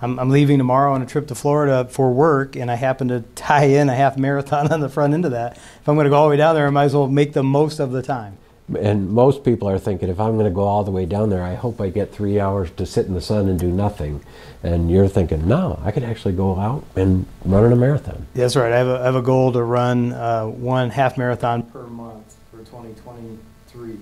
I'm, 0.01 0.19
I'm 0.19 0.29
leaving 0.29 0.59
tomorrow 0.59 0.93
on 0.93 1.01
a 1.01 1.05
trip 1.05 1.27
to 1.27 1.35
Florida 1.35 1.87
for 1.89 2.11
work, 2.11 2.55
and 2.55 2.69
I 2.69 2.75
happen 2.75 3.07
to 3.07 3.21
tie 3.35 3.65
in 3.65 3.89
a 3.89 3.95
half 3.95 4.17
marathon 4.17 4.67
on 4.71 4.79
the 4.79 4.89
front 4.89 5.13
end 5.13 5.25
of 5.25 5.31
that. 5.31 5.57
If 5.57 5.89
I'm 5.89 5.95
going 5.95 6.05
to 6.05 6.09
go 6.09 6.17
all 6.17 6.25
the 6.25 6.31
way 6.31 6.37
down 6.37 6.55
there, 6.55 6.67
I 6.67 6.69
might 6.69 6.85
as 6.85 6.93
well 6.93 7.07
make 7.07 7.33
the 7.33 7.43
most 7.43 7.79
of 7.79 7.91
the 7.91 8.03
time. 8.03 8.37
And 8.77 9.09
most 9.09 9.45
people 9.45 9.69
are 9.69 9.79
thinking, 9.79 10.09
if 10.09 10.19
I'm 10.19 10.33
going 10.33 10.45
to 10.45 10.53
go 10.53 10.63
all 10.63 10.83
the 10.83 10.91
way 10.91 11.05
down 11.05 11.29
there, 11.29 11.41
I 11.41 11.55
hope 11.55 11.79
I 11.79 11.89
get 11.89 12.13
three 12.13 12.37
hours 12.37 12.69
to 12.71 12.85
sit 12.85 13.05
in 13.05 13.13
the 13.13 13.21
sun 13.21 13.47
and 13.47 13.57
do 13.57 13.71
nothing. 13.71 14.21
And 14.61 14.91
you're 14.91 15.07
thinking, 15.07 15.47
no, 15.47 15.79
I 15.85 15.91
could 15.91 16.03
actually 16.03 16.33
go 16.33 16.59
out 16.59 16.83
and 16.97 17.25
run 17.45 17.63
in 17.63 17.71
a 17.71 17.77
marathon. 17.77 18.27
That's 18.35 18.57
right. 18.57 18.73
I 18.73 18.77
have 18.77 18.87
a, 18.87 18.99
I 18.99 19.05
have 19.05 19.15
a 19.15 19.21
goal 19.21 19.53
to 19.53 19.63
run 19.63 20.11
uh, 20.11 20.47
one 20.47 20.89
half 20.89 21.17
marathon 21.17 21.63
per 21.63 21.83
month 21.83 22.35
for 22.51 22.57
2023. 22.57 23.97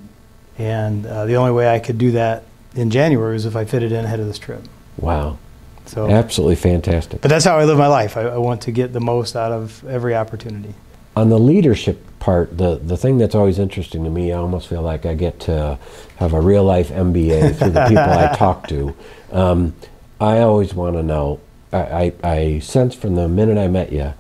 And 0.58 1.06
uh, 1.06 1.26
the 1.26 1.36
only 1.36 1.52
way 1.52 1.72
I 1.72 1.78
could 1.78 2.00
do 2.00 2.12
that 2.14 2.46
in 2.76 2.90
January 2.92 3.36
is 3.36 3.46
if 3.46 3.56
I 3.56 3.66
fit 3.66 3.84
it 3.84 3.92
in 3.92 4.06
ahead 4.06 4.20
of 4.20 4.28
this 4.28 4.38
trip. 4.40 4.62
Wow, 4.98 5.38
So, 5.86 6.10
absolutely 6.10 6.56
fantastic. 6.56 7.22
but 7.22 7.30
that's 7.30 7.46
how 7.46 7.58
I 7.58 7.66
live 7.66 7.78
my 7.78 7.88
life. 7.88 8.16
I, 8.18 8.22
I 8.24 8.38
want 8.38 8.62
to 8.64 8.72
get 8.72 8.94
the 8.94 9.00
most 9.02 9.36
out 9.36 9.52
of 9.52 9.84
every 9.88 10.16
opportunity. 10.16 10.74
On 11.16 11.30
the 11.30 11.40
leadership 11.40 12.02
part, 12.20 12.58
the, 12.58 12.76
the 12.76 12.98
thing 12.98 13.18
that's 13.18 13.36
always 13.36 13.60
interesting 13.60 14.04
to 14.04 14.10
me, 14.10 14.32
I 14.34 14.38
almost 14.38 14.68
feel 14.68 14.82
like 14.82 15.06
I 15.06 15.14
get 15.16 15.40
to 15.42 15.80
have 16.18 16.34
a 16.34 16.42
real 16.42 16.64
life 16.64 16.90
MBA 16.90 17.58
through 17.58 17.70
the 17.72 17.86
people 17.88 18.04
I 18.04 18.36
talk 18.38 18.68
to. 18.70 18.96
Um, 19.32 19.74
I 20.20 20.40
always 20.40 20.74
want 20.74 20.96
to 20.96 21.04
know, 21.04 21.40
I, 21.72 21.80
I, 21.80 22.14
I 22.24 22.60
sense 22.60 22.96
from 22.96 23.16
the 23.16 23.28
minute 23.28 23.58
I 23.58 23.68
met 23.68 23.92
you, 23.92 24.14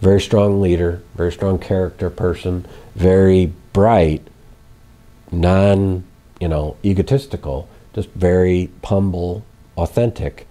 very 0.00 0.20
strong 0.20 0.60
leader, 0.60 1.02
very 1.14 1.32
strong 1.32 1.58
character 1.58 2.10
person, 2.10 2.66
very 2.94 3.52
bright, 3.72 4.26
non, 5.32 6.04
you 6.40 6.48
know, 6.48 6.76
egotistical, 6.84 7.68
just 7.94 8.08
very 8.10 8.70
humble, 8.82 9.44
authentic. 9.76 10.46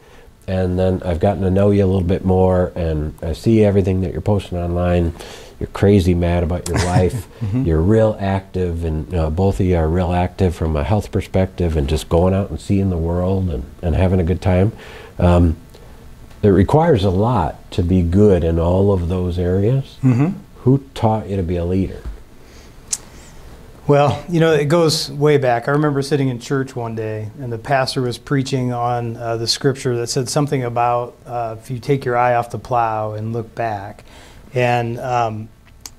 And 0.48 0.78
then 0.78 1.02
I've 1.04 1.20
gotten 1.20 1.44
to 1.44 1.52
know 1.52 1.72
you 1.72 1.86
a 1.86 1.88
little 1.88 2.02
bit 2.02 2.26
more, 2.26 2.72
and 2.76 3.16
I 3.22 3.34
see 3.34 3.64
everything 3.64 4.02
that 4.02 4.12
you're 4.12 4.22
posting 4.22 4.58
online. 4.58 5.14
You're 5.60 5.68
crazy 5.68 6.14
mad 6.14 6.44
about 6.44 6.68
your 6.68 6.78
life. 6.86 7.28
You're 7.54 7.82
real 7.82 8.18
active, 8.20 8.84
and 8.84 9.14
uh, 9.14 9.30
both 9.30 9.60
of 9.62 9.66
you 9.66 9.78
are 9.78 9.88
real 9.88 10.12
active 10.12 10.56
from 10.56 10.76
a 10.76 10.84
health 10.84 11.12
perspective, 11.12 11.78
and 11.78 11.88
just 11.88 12.10
going 12.10 12.34
out 12.34 12.50
and 12.50 12.60
seeing 12.60 12.90
the 12.90 12.98
world 12.98 13.50
and, 13.50 13.64
and 13.82 13.96
having 13.96 14.20
a 14.20 14.24
good 14.24 14.42
time. 14.42 14.74
Um, 15.18 15.56
it 16.42 16.50
requires 16.50 17.06
a 17.06 17.10
lot 17.10 17.72
to 17.72 17.84
be 17.84 18.02
good 18.02 18.44
in 18.44 18.60
all 18.60 18.92
of 18.92 19.08
those 19.08 19.40
areas. 19.40 19.98
Mm-hmm. 20.04 20.38
Who 20.64 20.84
taught 20.94 21.30
you 21.30 21.38
to 21.38 21.44
be 21.44 21.56
a 21.56 21.64
leader? 21.64 22.02
Well, 23.86 24.24
you 24.30 24.40
know, 24.40 24.54
it 24.54 24.70
goes 24.70 25.12
way 25.12 25.38
back. 25.38 25.68
I 25.68 25.72
remember 25.72 26.02
sitting 26.02 26.30
in 26.30 26.40
church 26.40 26.74
one 26.74 26.96
day, 26.96 27.30
and 27.42 27.52
the 27.52 27.58
pastor 27.58 28.02
was 28.02 28.18
preaching 28.18 28.72
on 28.72 29.18
uh, 29.18 29.36
the 29.36 29.46
scripture 29.46 29.98
that 29.98 30.08
said 30.08 30.30
something 30.30 30.64
about 30.64 31.18
uh, 31.26 31.58
if 31.60 31.70
you 31.70 31.80
take 31.80 32.06
your 32.06 32.16
eye 32.16 32.36
off 32.36 32.50
the 32.50 32.60
plow 32.60 33.12
and 33.12 33.34
look 33.34 33.54
back. 33.56 34.06
And 34.54 34.98
um, 35.02 35.50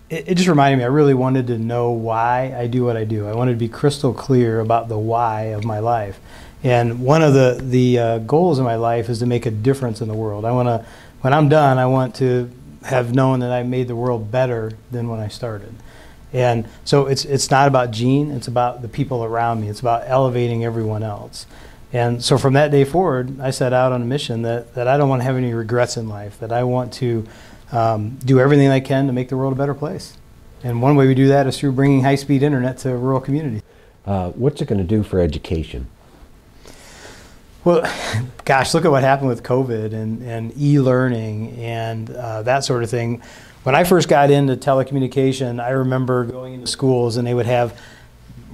it, 0.09 0.31
it 0.31 0.35
just 0.37 0.49
reminded 0.49 0.79
me. 0.79 0.85
I 0.85 0.87
really 0.87 1.12
wanted 1.12 1.47
to 1.49 1.59
know 1.59 1.91
why 1.91 2.55
I 2.57 2.69
do 2.69 2.87
what 2.87 2.97
I 2.97 3.05
do. 3.05 3.29
I 3.29 3.35
wanted 3.35 3.53
to 3.53 3.59
be 3.59 3.69
crystal 3.69 4.14
clear 4.14 4.61
about 4.61 4.88
the 4.88 4.99
why 4.99 5.53
of 5.53 5.67
my 5.67 5.81
life. 5.81 6.19
And 6.62 7.03
one 7.03 7.21
of 7.21 7.35
the 7.35 7.61
the 7.62 7.99
uh, 7.99 8.19
goals 8.21 8.59
in 8.59 8.64
my 8.64 8.76
life 8.76 9.11
is 9.11 9.19
to 9.19 9.26
make 9.26 9.45
a 9.45 9.50
difference 9.50 10.00
in 10.00 10.09
the 10.09 10.14
world. 10.14 10.47
I 10.47 10.53
want 10.53 10.69
to, 10.69 10.87
when 11.21 11.35
I'm 11.35 11.50
done, 11.50 11.76
I 11.76 11.85
want 11.85 12.14
to 12.14 12.50
have 12.85 13.14
known 13.14 13.41
that 13.41 13.53
I 13.53 13.62
made 13.62 13.88
the 13.88 13.97
world 13.97 14.31
better 14.31 14.73
than 14.91 15.11
when 15.11 15.21
I 15.21 15.29
started. 15.29 15.75
And 16.35 16.69
so 16.85 17.07
it's 17.07 17.25
it's 17.25 17.50
not 17.50 17.69
about 17.69 17.93
Gene. 17.93 18.33
It's 18.33 18.49
about 18.49 18.83
the 18.83 18.88
people 18.88 19.25
around 19.25 19.61
me. 19.61 19.69
It's 19.69 19.81
about 19.81 20.03
elevating 20.07 20.64
everyone 20.64 21.03
else. 21.03 21.47
And 21.93 22.23
so 22.23 22.37
from 22.37 22.55
that 22.55 22.73
day 22.73 22.83
forward, 22.85 23.41
I 23.41 23.50
set 23.50 23.73
out 23.73 23.93
on 23.93 24.03
a 24.03 24.05
mission 24.05 24.43
that, 24.43 24.75
that 24.75 24.88
I 24.88 24.97
don't 24.97 25.09
want 25.09 25.21
to 25.21 25.25
have 25.25 25.37
any 25.37 25.55
regrets 25.55 25.97
in 25.97 26.09
life, 26.09 26.37
that 26.41 26.50
I 26.50 26.64
want 26.64 26.93
to 26.95 27.25
um, 27.71 28.19
do 28.25 28.41
everything 28.41 28.69
I 28.69 28.81
can 28.81 29.07
to 29.07 29.12
make 29.12 29.29
the 29.29 29.37
world 29.37 29.53
a 29.53 29.57
better 29.57 29.75
place. 29.75 30.19
And 30.64 30.83
one 30.83 30.97
way 30.97 31.07
we 31.07 31.14
do 31.14 31.29
that 31.29 31.47
is 31.47 31.57
through 31.57 31.71
bringing 31.71 32.03
high 32.03 32.17
speed 32.17 32.43
internet 32.43 32.79
to 32.79 32.97
rural 32.97 33.21
communities. 33.21 33.62
Uh, 34.05 34.31
what's 34.31 34.61
it 34.61 34.67
going 34.67 34.81
to 34.81 34.85
do 34.85 35.05
for 35.05 35.21
education? 35.21 35.87
Well, 37.62 37.83
gosh, 38.45 38.75
look 38.75 38.85
at 38.85 38.91
what 38.91 39.05
happened 39.05 39.29
with 39.29 39.45
COVID 39.45 39.93
and, 39.93 40.21
and 40.23 40.53
e 40.59 40.81
learning 40.81 41.57
and 41.59 42.11
uh, 42.11 42.43
that 42.43 42.64
sort 42.64 42.83
of 42.83 42.91
thing. 42.91 43.23
When 43.64 43.75
I 43.75 43.85
first 43.85 44.11
got 44.11 44.30
into 44.30 44.56
telecommunication, 44.56 45.59
I 45.59 45.71
remember 45.71 46.25
going 46.25 46.52
into 46.52 46.66
schools 46.66 47.16
and 47.16 47.26
they 47.26 47.33
would 47.33 47.47
have 47.47 47.80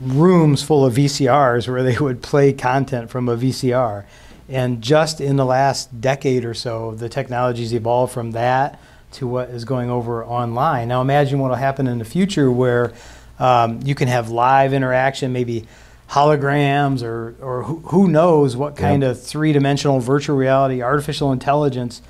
rooms 0.00 0.62
full 0.62 0.86
of 0.86 0.94
VCRs 0.94 1.66
where 1.66 1.82
they 1.82 1.98
would 1.98 2.22
play 2.22 2.52
content 2.52 3.10
from 3.10 3.28
a 3.28 3.36
VCR. 3.36 4.04
And 4.48 4.80
just 4.80 5.20
in 5.20 5.34
the 5.34 5.44
last 5.44 6.00
decade 6.00 6.44
or 6.44 6.54
so, 6.54 6.94
the 6.94 7.08
technology's 7.08 7.74
evolved 7.74 8.12
from 8.12 8.30
that 8.32 8.80
to 9.14 9.26
what 9.26 9.48
is 9.50 9.64
going 9.64 9.90
over 9.90 10.24
online. 10.24 10.86
Now, 10.86 11.00
imagine 11.00 11.40
what 11.40 11.48
will 11.48 11.56
happen 11.56 11.88
in 11.88 11.98
the 11.98 12.04
future 12.04 12.48
where 12.48 12.92
um, 13.40 13.80
you 13.82 13.96
can 13.96 14.06
have 14.06 14.30
live 14.30 14.72
interaction, 14.72 15.32
maybe 15.32 15.66
holograms, 16.10 17.02
or, 17.02 17.34
or 17.40 17.64
who, 17.64 17.80
who 17.86 18.06
knows 18.06 18.56
what 18.56 18.76
kind 18.76 19.02
yep. 19.02 19.10
of 19.10 19.20
three 19.20 19.52
dimensional 19.52 19.98
virtual 19.98 20.36
reality, 20.36 20.82
artificial 20.82 21.32
intelligence 21.32 22.00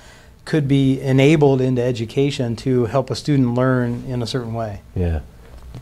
could 0.44 0.66
be 0.66 1.00
enabled 1.00 1.60
into 1.60 1.82
education 1.82 2.56
to 2.56 2.86
help 2.86 3.10
a 3.10 3.14
student 3.14 3.54
learn 3.54 4.04
in 4.06 4.22
a 4.22 4.26
certain 4.26 4.54
way. 4.54 4.82
Yeah 4.94 5.20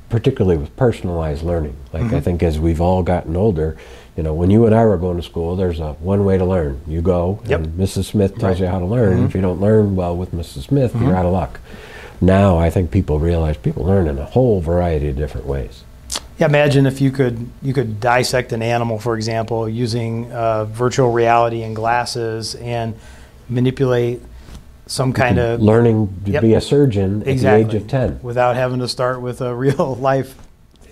particularly 0.09 0.57
with 0.57 0.75
personalized 0.77 1.43
learning. 1.43 1.77
Like 1.93 2.05
mm-hmm. 2.05 2.15
I 2.17 2.21
think 2.21 2.43
as 2.43 2.59
we've 2.59 2.81
all 2.81 3.03
gotten 3.03 3.37
older, 3.37 3.77
you 4.17 4.23
know, 4.23 4.35
when 4.35 4.51
you 4.51 4.67
and 4.67 4.75
I 4.75 4.85
were 4.85 4.97
going 4.97 5.17
to 5.17 5.23
school, 5.23 5.55
there's 5.55 5.81
a 5.81 5.93
one 5.95 6.25
way 6.25 6.39
to 6.39 6.45
learn. 6.45 6.81
You 6.87 7.01
go, 7.01 7.41
yep. 7.47 7.61
and 7.61 7.79
Mrs. 7.79 8.07
Smith 8.07 8.33
tells 8.39 8.61
right. 8.61 8.61
you 8.61 8.67
how 8.67 8.79
to 8.79 8.87
learn. 8.87 9.19
Mm-hmm. 9.19 9.27
If 9.27 9.35
you 9.35 9.41
don't 9.41 9.61
learn 9.61 9.97
well 9.97 10.17
with 10.17 10.33
Mrs. 10.33 10.65
Smith, 10.65 10.93
mm-hmm. 10.93 11.07
you're 11.07 11.17
out 11.17 11.27
of 11.27 11.33
luck. 11.33 11.61
Now 12.21 12.59
I 12.59 12.71
think 12.71 12.91
people 12.91 13.19
realize 13.19 13.57
people 13.57 13.85
learn 13.85 14.09
in 14.09 14.19
a 14.19 14.25
whole 14.25 14.61
variety 14.61 15.09
of 15.09 15.17
different 15.17 15.47
ways. 15.47 15.85
Yeah, 16.39 16.47
imagine 16.47 16.87
if 16.87 17.01
you 17.01 17.11
could 17.11 17.51
you 17.63 17.73
could 17.73 18.01
dissect 18.01 18.53
an 18.53 18.63
animal, 18.63 18.99
for 18.99 19.17
example, 19.17 19.69
using 19.69 20.33
uh, 20.33 20.65
virtual 20.65 21.13
reality 21.13 21.63
and 21.63 21.75
glasses, 21.77 22.55
and 22.57 22.95
manipulate 23.49 24.23
some 24.89 25.13
kind 25.13 25.39
of 25.39 25.61
learning 25.61 26.09
to 26.25 26.33
yep. 26.33 26.43
be 26.43 26.55
a 26.55 26.61
surgeon 26.61 27.21
at 27.29 27.39
the 27.39 27.55
age 27.55 27.75
of 27.75 27.87
10 27.87 28.21
without 28.23 28.57
having 28.57 28.81
to 28.81 28.89
start 28.89 29.21
with 29.21 29.41
a 29.41 29.55
real 29.55 29.95
life 29.97 30.37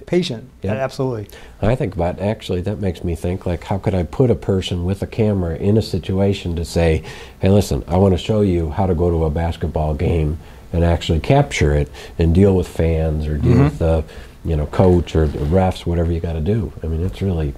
patient 0.06 0.48
yep. 0.62 0.76
absolutely 0.76 1.26
i 1.60 1.74
think 1.74 1.94
about 1.94 2.20
actually 2.20 2.60
that 2.60 2.78
makes 2.78 3.02
me 3.02 3.16
think 3.16 3.44
like 3.44 3.64
how 3.64 3.76
could 3.76 3.92
i 3.92 4.04
put 4.04 4.30
a 4.30 4.36
person 4.36 4.84
with 4.84 5.02
a 5.02 5.06
camera 5.06 5.56
in 5.56 5.76
a 5.76 5.82
situation 5.82 6.54
to 6.54 6.64
say 6.64 7.02
hey 7.40 7.48
listen 7.48 7.82
i 7.88 7.96
want 7.96 8.14
to 8.14 8.18
show 8.18 8.40
you 8.40 8.70
how 8.70 8.86
to 8.86 8.94
go 8.94 9.10
to 9.10 9.24
a 9.24 9.30
basketball 9.30 9.94
game 9.94 10.38
and 10.72 10.84
actually 10.84 11.18
capture 11.18 11.74
it 11.74 11.90
and 12.20 12.32
deal 12.36 12.54
with 12.54 12.68
fans 12.68 13.26
or 13.26 13.36
deal 13.36 13.54
mm-hmm. 13.54 13.64
with 13.64 13.78
the 13.80 14.04
you 14.44 14.54
know 14.54 14.66
coach 14.66 15.16
or 15.16 15.26
the 15.26 15.38
refs 15.46 15.84
whatever 15.84 16.12
you 16.12 16.20
got 16.20 16.34
to 16.34 16.40
do 16.40 16.72
i 16.84 16.86
mean 16.86 17.04
it's 17.04 17.20
really 17.20 17.52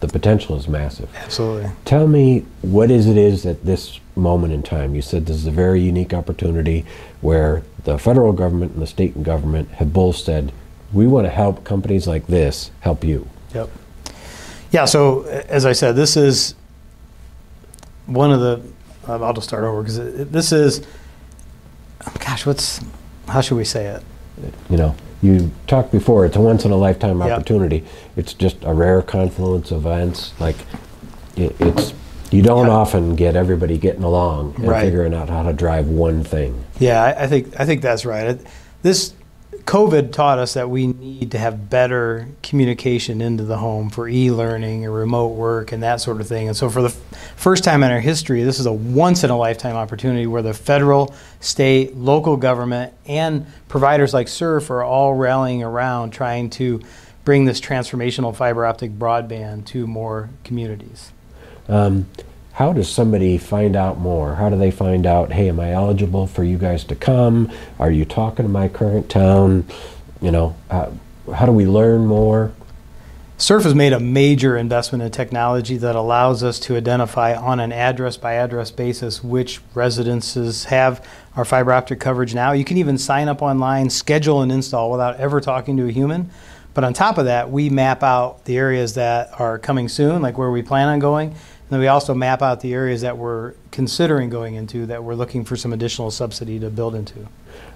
the 0.00 0.08
potential 0.08 0.56
is 0.56 0.68
massive. 0.68 1.08
Absolutely. 1.16 1.70
Tell 1.84 2.06
me 2.06 2.44
what 2.62 2.90
is 2.90 3.06
it 3.06 3.16
is 3.16 3.42
that 3.44 3.64
this 3.64 4.00
moment 4.16 4.52
in 4.52 4.62
time. 4.62 4.94
You 4.94 5.02
said 5.02 5.26
this 5.26 5.36
is 5.36 5.46
a 5.46 5.50
very 5.50 5.80
unique 5.80 6.14
opportunity 6.14 6.84
where 7.20 7.62
the 7.84 7.98
federal 7.98 8.32
government 8.32 8.72
and 8.72 8.82
the 8.82 8.86
state 8.86 9.22
government 9.22 9.70
have 9.72 9.92
both 9.92 10.16
said 10.16 10.52
we 10.92 11.06
want 11.06 11.26
to 11.26 11.30
help 11.30 11.64
companies 11.64 12.06
like 12.06 12.26
this 12.26 12.70
help 12.80 13.04
you. 13.04 13.28
Yep. 13.54 13.70
Yeah. 14.70 14.84
So 14.84 15.22
as 15.22 15.66
I 15.66 15.72
said, 15.72 15.96
this 15.96 16.16
is 16.16 16.54
one 18.06 18.32
of 18.32 18.40
the. 18.40 18.62
Um, 19.10 19.22
I'll 19.22 19.34
just 19.34 19.46
start 19.48 19.64
over 19.64 19.82
because 19.82 19.98
this 20.30 20.52
is. 20.52 20.80
Um, 22.06 22.12
gosh, 22.18 22.46
what's 22.46 22.80
how 23.28 23.40
should 23.40 23.56
we 23.56 23.64
say 23.64 23.86
it? 23.86 24.02
You 24.68 24.76
know, 24.76 24.96
you 25.22 25.50
talked 25.66 25.92
before, 25.92 26.26
it's 26.26 26.36
a 26.36 26.40
once 26.40 26.64
in 26.64 26.70
a 26.70 26.76
lifetime 26.76 27.22
opportunity. 27.22 27.84
It's 28.16 28.34
just 28.34 28.56
a 28.62 28.72
rare 28.72 29.02
confluence 29.02 29.70
of 29.70 29.86
events. 29.86 30.38
Like 30.38 30.56
it, 31.36 31.56
it's 31.58 31.94
you 32.36 32.42
don't 32.42 32.68
often 32.68 33.16
get 33.16 33.34
everybody 33.34 33.78
getting 33.78 34.02
along 34.02 34.54
and 34.56 34.68
right. 34.68 34.82
figuring 34.82 35.14
out 35.14 35.30
how 35.30 35.42
to 35.42 35.54
drive 35.54 35.88
one 35.88 36.22
thing. 36.22 36.62
Yeah, 36.78 37.02
I, 37.02 37.24
I 37.24 37.26
think 37.26 37.58
I 37.58 37.64
think 37.64 37.80
that's 37.80 38.04
right. 38.04 38.38
This 38.82 39.14
COVID 39.64 40.12
taught 40.12 40.38
us 40.38 40.52
that 40.52 40.68
we 40.68 40.88
need 40.88 41.30
to 41.30 41.38
have 41.38 41.70
better 41.70 42.28
communication 42.42 43.22
into 43.22 43.42
the 43.42 43.56
home 43.56 43.88
for 43.88 44.06
e-learning 44.06 44.84
and 44.84 44.94
remote 44.94 45.28
work 45.28 45.72
and 45.72 45.82
that 45.82 46.00
sort 46.00 46.20
of 46.20 46.28
thing. 46.28 46.46
And 46.46 46.56
so 46.56 46.68
for 46.68 46.82
the 46.82 46.88
f- 46.88 47.34
first 47.36 47.64
time 47.64 47.82
in 47.82 47.90
our 47.90 47.98
history, 47.98 48.44
this 48.44 48.60
is 48.60 48.66
a 48.66 48.72
once 48.72 49.24
in 49.24 49.30
a 49.30 49.36
lifetime 49.36 49.74
opportunity 49.74 50.26
where 50.26 50.42
the 50.42 50.54
federal, 50.54 51.14
state, 51.40 51.96
local 51.96 52.36
government 52.36 52.92
and 53.06 53.46
providers 53.66 54.14
like 54.14 54.28
SURF 54.28 54.70
are 54.70 54.84
all 54.84 55.14
rallying 55.14 55.62
around 55.62 56.10
trying 56.10 56.50
to 56.50 56.80
bring 57.24 57.46
this 57.46 57.60
transformational 57.60 58.36
fiber 58.36 58.66
optic 58.66 58.92
broadband 58.92 59.64
to 59.66 59.86
more 59.86 60.28
communities. 60.44 61.12
Um, 61.68 62.06
how 62.52 62.72
does 62.72 62.88
somebody 62.88 63.36
find 63.36 63.76
out 63.76 63.98
more? 63.98 64.36
How 64.36 64.48
do 64.48 64.56
they 64.56 64.70
find 64.70 65.04
out, 65.04 65.32
hey, 65.32 65.48
am 65.50 65.60
I 65.60 65.72
eligible 65.72 66.26
for 66.26 66.42
you 66.42 66.56
guys 66.56 66.84
to 66.84 66.94
come? 66.94 67.52
Are 67.78 67.90
you 67.90 68.04
talking 68.04 68.44
to 68.44 68.48
my 68.50 68.68
current 68.68 69.10
town? 69.10 69.66
You 70.22 70.30
know, 70.30 70.56
uh, 70.70 70.90
how 71.34 71.44
do 71.44 71.52
we 71.52 71.66
learn 71.66 72.06
more? 72.06 72.52
SURF 73.38 73.64
has 73.64 73.74
made 73.74 73.92
a 73.92 74.00
major 74.00 74.56
investment 74.56 75.04
in 75.04 75.10
technology 75.10 75.76
that 75.76 75.94
allows 75.94 76.42
us 76.42 76.58
to 76.60 76.74
identify 76.74 77.36
on 77.36 77.60
an 77.60 77.70
address 77.70 78.16
by 78.16 78.32
address 78.32 78.70
basis 78.70 79.22
which 79.22 79.60
residences 79.74 80.64
have 80.64 81.06
our 81.36 81.44
fiber 81.44 81.74
optic 81.74 82.00
coverage 82.00 82.34
now. 82.34 82.52
You 82.52 82.64
can 82.64 82.78
even 82.78 82.96
sign 82.96 83.28
up 83.28 83.42
online, 83.42 83.90
schedule 83.90 84.40
an 84.40 84.50
install 84.50 84.90
without 84.90 85.16
ever 85.18 85.42
talking 85.42 85.76
to 85.76 85.86
a 85.86 85.92
human. 85.92 86.30
But 86.72 86.84
on 86.84 86.94
top 86.94 87.18
of 87.18 87.26
that, 87.26 87.50
we 87.50 87.68
map 87.68 88.02
out 88.02 88.44
the 88.46 88.56
areas 88.56 88.94
that 88.94 89.38
are 89.38 89.58
coming 89.58 89.90
soon, 89.90 90.22
like 90.22 90.38
where 90.38 90.50
we 90.50 90.62
plan 90.62 90.88
on 90.88 90.98
going, 90.98 91.34
then 91.68 91.80
we 91.80 91.88
also 91.88 92.14
map 92.14 92.42
out 92.42 92.60
the 92.60 92.72
areas 92.74 93.00
that 93.00 93.18
we're 93.18 93.54
considering 93.70 94.30
going 94.30 94.54
into 94.54 94.86
that 94.86 95.02
we're 95.02 95.14
looking 95.14 95.44
for 95.44 95.56
some 95.56 95.72
additional 95.72 96.10
subsidy 96.10 96.58
to 96.60 96.70
build 96.70 96.94
into. 96.94 97.26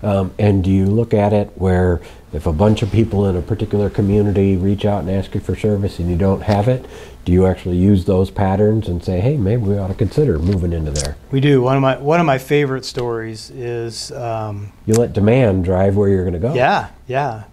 Um, 0.03 0.33
and 0.39 0.63
do 0.63 0.71
you 0.71 0.87
look 0.87 1.13
at 1.13 1.33
it 1.33 1.51
where 1.57 2.01
if 2.33 2.47
a 2.47 2.53
bunch 2.53 2.83
of 2.83 2.93
people 2.93 3.27
in 3.27 3.37
a 3.37 3.43
particular 3.43 3.91
community 3.91 4.57
reach 4.57 4.85
out 4.85 5.01
and 5.01 5.11
ask 5.11 5.35
you 5.35 5.41
for 5.41 5.57
service 5.57 5.99
and 5.99 6.09
you 6.09 6.17
don't 6.17 6.43
have 6.43 6.69
it, 6.69 6.87
do 7.25 7.33
you 7.33 7.47
actually 7.47 7.77
use 7.77 8.05
those 8.05 8.31
patterns 8.31 8.89
and 8.89 9.05
say, 9.05 9.21
hey, 9.21 9.37
maybe 9.37 9.63
we 9.63 9.79
ought 9.79 9.89
to 9.89 9.95
consider 9.95 10.39
moving 10.39 10.73
into 10.73 10.91
there? 10.91 11.17
We 11.31 11.41
do. 11.41 11.61
One 11.61 11.77
of 11.77 11.83
my 11.83 11.99
one 11.99 12.21
of 12.21 12.27
my 12.27 12.39
favorite 12.39 12.85
stories 12.85 13.51
is 13.51 14.11
um, 14.13 14.73
you 14.87 14.95
let 14.95 15.13
demand 15.13 15.65
drive 15.65 15.97
where 15.97 16.09
you're 16.09 16.25
going 16.25 16.35
to 16.35 16.39
go. 16.41 16.55
Yeah, 16.55 16.89
yeah. 17.07 17.45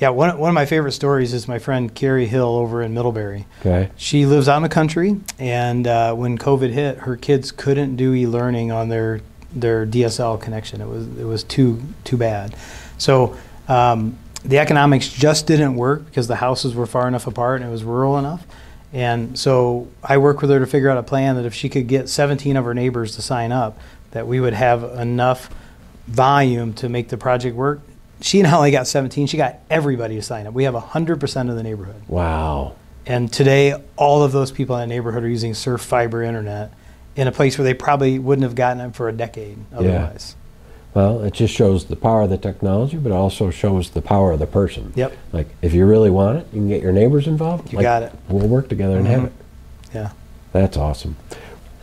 Yeah, 0.00 0.08
one, 0.08 0.36
one 0.38 0.48
of 0.48 0.54
my 0.54 0.64
favorite 0.64 0.92
stories 0.92 1.34
is 1.34 1.46
my 1.46 1.58
friend 1.58 1.94
Carrie 1.94 2.26
Hill 2.26 2.48
over 2.48 2.80
in 2.80 2.94
Middlebury. 2.94 3.46
Okay. 3.60 3.90
She 3.96 4.24
lives 4.24 4.48
out 4.48 4.56
in 4.56 4.62
the 4.62 4.70
country, 4.70 5.20
and 5.38 5.86
uh, 5.86 6.14
when 6.14 6.38
COVID 6.38 6.70
hit, 6.70 6.98
her 6.98 7.16
kids 7.16 7.52
couldn't 7.52 7.96
do 7.96 8.14
e-learning 8.14 8.72
on 8.72 8.88
their 8.88 9.20
their 9.52 9.84
DSL 9.84 10.40
connection. 10.40 10.80
It 10.80 10.88
was 10.88 11.06
it 11.18 11.24
was 11.24 11.44
too 11.44 11.82
too 12.04 12.16
bad. 12.16 12.56
So 12.96 13.36
um, 13.68 14.16
the 14.42 14.58
economics 14.58 15.08
just 15.10 15.46
didn't 15.46 15.74
work 15.74 16.06
because 16.06 16.28
the 16.28 16.36
houses 16.36 16.74
were 16.74 16.86
far 16.86 17.06
enough 17.06 17.26
apart 17.26 17.60
and 17.60 17.68
it 17.68 17.72
was 17.72 17.84
rural 17.84 18.16
enough. 18.16 18.46
And 18.92 19.38
so 19.38 19.88
I 20.02 20.16
worked 20.16 20.40
with 20.40 20.50
her 20.50 20.60
to 20.60 20.66
figure 20.66 20.88
out 20.88 20.98
a 20.98 21.02
plan 21.02 21.36
that 21.36 21.44
if 21.44 21.54
she 21.54 21.68
could 21.68 21.88
get 21.88 22.08
17 22.08 22.56
of 22.56 22.64
her 22.64 22.74
neighbors 22.74 23.16
to 23.16 23.22
sign 23.22 23.52
up, 23.52 23.78
that 24.12 24.26
we 24.26 24.40
would 24.40 24.54
have 24.54 24.82
enough 24.82 25.50
volume 26.06 26.72
to 26.74 26.88
make 26.88 27.08
the 27.08 27.16
project 27.16 27.54
work 27.54 27.80
she 28.20 28.42
not 28.42 28.54
only 28.54 28.70
got 28.70 28.86
17, 28.86 29.26
she 29.26 29.36
got 29.36 29.60
everybody 29.70 30.16
to 30.16 30.22
sign 30.22 30.46
up. 30.46 30.54
We 30.54 30.64
have 30.64 30.74
100% 30.74 31.50
of 31.50 31.56
the 31.56 31.62
neighborhood. 31.62 32.02
Wow. 32.08 32.76
And 33.06 33.32
today, 33.32 33.82
all 33.96 34.22
of 34.22 34.32
those 34.32 34.52
people 34.52 34.76
in 34.76 34.88
the 34.88 34.94
neighborhood 34.94 35.24
are 35.24 35.28
using 35.28 35.54
Surf 35.54 35.80
Fiber 35.80 36.22
Internet 36.22 36.72
in 37.16 37.26
a 37.26 37.32
place 37.32 37.58
where 37.58 37.64
they 37.64 37.74
probably 37.74 38.18
wouldn't 38.18 38.44
have 38.44 38.54
gotten 38.54 38.80
it 38.80 38.94
for 38.94 39.08
a 39.08 39.12
decade 39.12 39.58
otherwise. 39.74 40.34
Yeah. 40.36 40.40
Well, 40.92 41.22
it 41.22 41.34
just 41.34 41.54
shows 41.54 41.84
the 41.84 41.96
power 41.96 42.22
of 42.22 42.30
the 42.30 42.38
technology, 42.38 42.96
but 42.96 43.10
it 43.10 43.14
also 43.14 43.50
shows 43.50 43.90
the 43.90 44.02
power 44.02 44.32
of 44.32 44.38
the 44.38 44.46
person. 44.46 44.92
Yep. 44.96 45.16
Like, 45.32 45.48
if 45.62 45.72
you 45.72 45.86
really 45.86 46.10
want 46.10 46.38
it, 46.38 46.46
you 46.52 46.60
can 46.60 46.68
get 46.68 46.82
your 46.82 46.92
neighbors 46.92 47.26
involved. 47.26 47.72
You 47.72 47.76
like, 47.76 47.84
got 47.84 48.02
it. 48.02 48.12
We'll 48.28 48.48
work 48.48 48.68
together 48.68 48.96
and 48.96 49.06
mm-hmm. 49.06 49.14
have 49.14 49.24
it. 49.24 49.32
Yeah. 49.94 50.12
That's 50.52 50.76
awesome. 50.76 51.16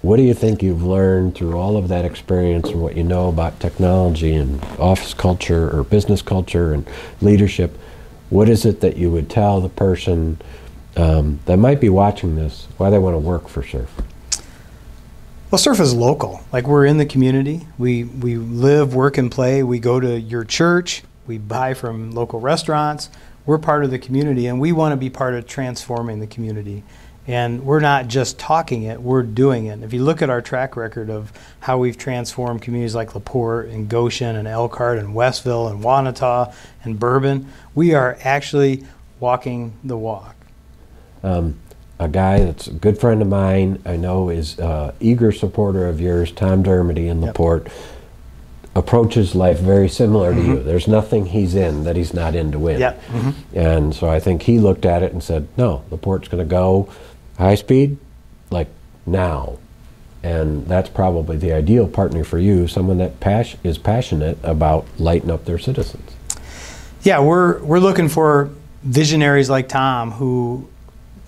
What 0.01 0.18
do 0.18 0.24
you 0.24 0.34
think 0.34 0.62
you've 0.62 0.84
learned 0.84 1.36
through 1.36 1.58
all 1.58 1.75
of 1.75 1.88
that 1.88 2.06
experience 2.06 2.70
and 2.70 2.82
what 2.82 2.96
you 2.96 3.04
know 3.04 3.30
about 3.30 3.60
technology 3.60 4.36
and 4.36 4.63
office 4.80 5.13
culture 5.13 5.75
or 5.75 5.84
business 5.84 6.22
culture 6.22 6.74
and 6.74 6.88
leadership? 7.20 7.77
What 8.30 8.48
is 8.48 8.66
it 8.66 8.82
that 8.82 8.98
you 8.98 9.10
would 9.10 9.30
tell 9.30 9.60
the 9.60 9.70
person 9.70 10.39
um, 10.96 11.39
that 11.46 11.58
might 11.58 11.82
be 11.82 11.89
watching 11.89 12.36
this 12.36 12.68
why 12.77 12.89
they 12.89 13.00
want 13.00 13.16
to 13.16 13.20
work 13.20 13.48
for 13.48 13.63
Surf? 13.63 13.92
Well, 15.50 15.60
surf 15.60 15.80
is 15.80 15.94
local. 15.94 16.42
Like 16.51 16.68
we're 16.68 16.86
in 16.86 16.98
the 16.98 17.06
community. 17.06 17.66
We 17.77 18.04
we 18.04 18.36
live, 18.36 18.94
work, 18.94 19.18
and 19.18 19.32
play. 19.32 19.63
We 19.63 19.80
go 19.80 19.98
to 19.98 20.20
your 20.20 20.44
church. 20.44 21.04
We 21.25 21.38
buy 21.38 21.74
from 21.74 22.12
local 22.12 22.42
restaurants. 22.42 23.10
We're 23.46 23.58
part 23.58 23.86
of 23.86 23.92
the 23.92 23.98
community, 23.98 24.48
and 24.48 24.60
we 24.60 24.74
want 24.74 24.92
to 24.92 24.98
be 24.98 25.10
part 25.10 25.36
of 25.36 25.48
transforming 25.48 26.20
the 26.20 26.27
community. 26.27 26.84
And 27.27 27.65
we're 27.65 27.81
not 27.81 28.07
just 28.07 28.39
talking 28.39 28.84
it; 28.84 29.01
we're 29.01 29.22
doing 29.24 29.65
it. 29.65 29.84
If 29.84 29.91
you 29.91 30.01
look 30.03 30.22
at 30.22 30.29
our 30.29 30.41
track 30.41 30.77
record 30.77 31.10
of 31.10 31.34
how 31.60 31.77
we've 31.77 31.98
transformed 31.98 32.62
communities 32.62 32.96
like 32.96 33.13
Laporte 33.15 33.67
and 33.67 33.89
Goshen 33.89 34.38
and 34.38 34.48
Elkhart 34.48 34.98
and 34.98 35.13
Westville 35.13 35.67
and 35.67 35.84
Wanatah 35.84 36.53
and 36.86 36.98
Bourbon, 36.98 37.48
we 37.75 37.93
are 37.93 38.17
actually 38.24 38.86
walking 39.19 39.74
the 39.84 39.98
walk. 39.98 40.36
Um, 41.22 41.55
a 42.00 42.07
guy 42.07 42.39
that's 42.46 42.67
a 42.67 42.72
good 42.74 42.98
friend 42.98 43.22
of 43.22 43.27
mine, 43.27 43.81
I 43.86 43.98
know 43.98 44.29
is 44.29 44.57
uh, 44.60 44.93
eager 45.01 45.31
supporter 45.34 45.88
of 45.88 46.00
yours, 46.00 46.31
Tom 46.31 46.63
Dermody 46.63 47.07
in 47.10 47.19
Yep. 47.22 47.27
Laporte, 47.27 47.67
approaches 48.75 49.34
life 49.34 49.60
very 49.60 49.89
similar 49.89 50.34
to 50.34 50.39
Mm-hmm. 50.39 50.51
you. 50.51 50.63
There's 50.63 50.88
nothing 50.88 51.25
he's 51.25 51.55
in 51.55 51.84
that 51.86 51.96
he's 51.96 52.13
not 52.13 52.36
in 52.36 52.51
to 52.51 52.60
win. 52.60 52.79
Yep. 52.79 53.01
Mhm. 53.07 53.34
And 53.55 53.96
so 53.96 54.07
I 54.07 54.19
think 54.19 54.43
he 54.43 54.60
looked 54.60 54.86
at 54.86 55.01
it 55.01 55.12
and 55.12 55.24
said, 55.24 55.48
no, 55.57 55.84
Laporte's 55.89 56.27
going 56.27 56.43
to 56.48 56.50
go 56.50 56.88
high 57.38 57.56
speed, 57.56 57.98
like 58.51 58.67
now. 59.06 59.58
And 60.24 60.65
that's 60.67 60.89
probably 60.89 61.38
the 61.38 61.53
ideal 61.53 61.88
partner 61.88 62.24
for 62.24 62.38
you, 62.39 62.67
someone 62.67 62.98
that 62.98 63.20
pas- 63.20 63.56
is 63.63 63.77
passionate 63.77 64.38
about 64.44 64.86
lighting 64.98 65.29
up 65.32 65.46
their 65.46 65.60
citizens. 65.60 66.12
Yeah, 67.03 67.20
we're 67.20 67.60
we're 67.63 67.79
looking 67.79 68.10
for 68.10 68.50
visionaries 68.84 69.50
like 69.50 69.70
Tom 69.70 70.12
who 70.12 70.67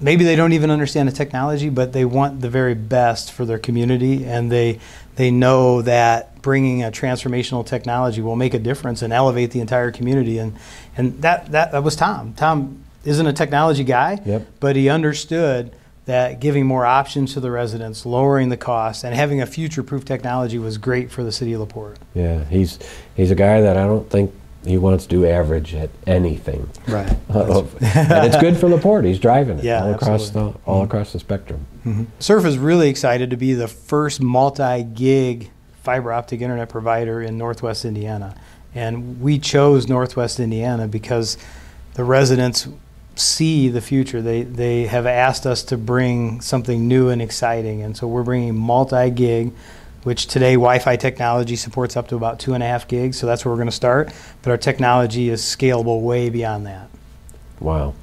maybe 0.01 0.23
they 0.25 0.35
don't 0.35 0.53
even 0.53 0.71
understand 0.71 1.07
the 1.07 1.13
technology, 1.13 1.69
but 1.69 1.93
they 1.93 2.03
want 2.03 2.41
the 2.41 2.49
very 2.49 2.73
best 2.73 3.31
for 3.31 3.45
their 3.45 3.59
community, 3.59 4.25
and 4.25 4.51
they 4.51 4.79
they 5.15 5.31
know 5.31 5.81
that 5.83 6.41
bringing 6.41 6.83
a 6.83 6.91
transformational 6.91 7.65
technology 7.65 8.21
will 8.21 8.35
make 8.35 8.53
a 8.53 8.59
difference 8.59 9.01
and 9.01 9.13
elevate 9.13 9.51
the 9.51 9.59
entire 9.61 9.91
community. 9.91 10.39
And 10.39 10.55
and 10.97 11.21
that 11.21 11.51
that, 11.51 11.71
that 11.71 11.83
was 11.83 11.95
Tom. 11.95 12.33
Tom 12.33 12.83
isn't 13.05 13.27
a 13.27 13.33
technology 13.33 13.83
guy, 13.85 14.19
Yep. 14.25 14.47
but 14.59 14.75
he 14.75 14.89
understood 14.89 15.71
that 16.09 16.39
giving 16.39 16.65
more 16.65 16.87
options 16.87 17.35
to 17.35 17.39
the 17.39 17.51
residents, 17.51 18.03
lowering 18.03 18.49
the 18.49 18.57
cost, 18.57 19.03
and 19.03 19.13
having 19.13 19.41
a 19.41 19.45
future-proof 19.45 20.03
technology 20.05 20.57
was 20.57 20.79
great 20.79 21.11
for 21.11 21.23
the 21.23 21.31
city 21.31 21.53
of 21.53 21.59
Laporte. 21.59 21.99
Yeah, 22.15 22.43
he's 22.45 22.79
he's 23.15 23.29
a 23.29 23.35
guy 23.35 23.61
that 23.61 23.77
I 23.77 23.85
don't 23.85 24.09
think 24.09 24.33
he 24.65 24.75
wants 24.79 25.03
to 25.05 25.09
do 25.09 25.27
average 25.27 25.75
at 25.75 25.91
anything. 26.07 26.67
Right. 26.87 27.15
Uh, 27.29 27.63
and 27.83 28.25
it's 28.25 28.37
good 28.37 28.57
for 28.57 28.67
Laporte. 28.67 29.05
He's 29.05 29.19
driving 29.19 29.59
it 29.59 29.63
Yeah, 29.63 29.83
all 29.85 29.93
across 29.93 30.29
absolutely. 30.29 30.53
the 30.53 30.59
all 30.65 30.83
across 30.83 31.13
the 31.13 31.19
spectrum. 31.19 31.67
Surf 32.17 32.43
is 32.43 32.57
really 32.57 32.89
excited 32.89 33.29
to 33.29 33.37
be 33.37 33.53
the 33.53 33.67
first 33.67 34.19
multi-gig 34.19 35.51
fiber 35.83 36.11
optic 36.11 36.41
internet 36.41 36.69
provider 36.69 37.21
in 37.21 37.37
Northwest 37.37 37.85
Indiana, 37.85 38.33
and 38.73 39.21
we 39.21 39.37
chose 39.37 39.87
Northwest 39.87 40.39
Indiana 40.39 40.87
because 40.87 41.37
the 41.93 42.03
residents 42.03 42.67
see 43.19 43.69
the 43.69 43.81
future. 43.81 44.21
They 44.21 44.43
they 44.43 44.85
have 44.87 45.05
asked 45.05 45.45
us 45.45 45.63
to 45.65 45.77
bring 45.77 46.41
something 46.41 46.87
new 46.87 47.09
and 47.09 47.21
exciting, 47.21 47.81
and 47.81 47.95
so 47.95 48.07
we're 48.07 48.23
bringing 48.23 48.55
multi-gig. 48.55 49.53
Which 50.03 50.27
today 50.27 50.53
Wi-Fi 50.53 50.95
technology 50.95 51.57
supports 51.57 51.97
up 51.97 52.07
to 52.07 52.15
about 52.15 52.39
two 52.39 52.53
and 52.53 52.63
a 52.63 52.65
half 52.65 52.87
gigs, 52.87 53.19
so 53.19 53.27
that's 53.27 53.43
where 53.43 53.51
we're 53.51 53.57
going 53.57 53.67
to 53.67 53.75
start. 53.75 54.13
But 54.41 54.51
our 54.51 54.57
technology 54.57 55.27
is 55.27 55.41
scalable 55.41 56.01
way 56.01 56.29
beyond 56.29 56.65
that. 56.67 56.89
Wow. 57.59 57.95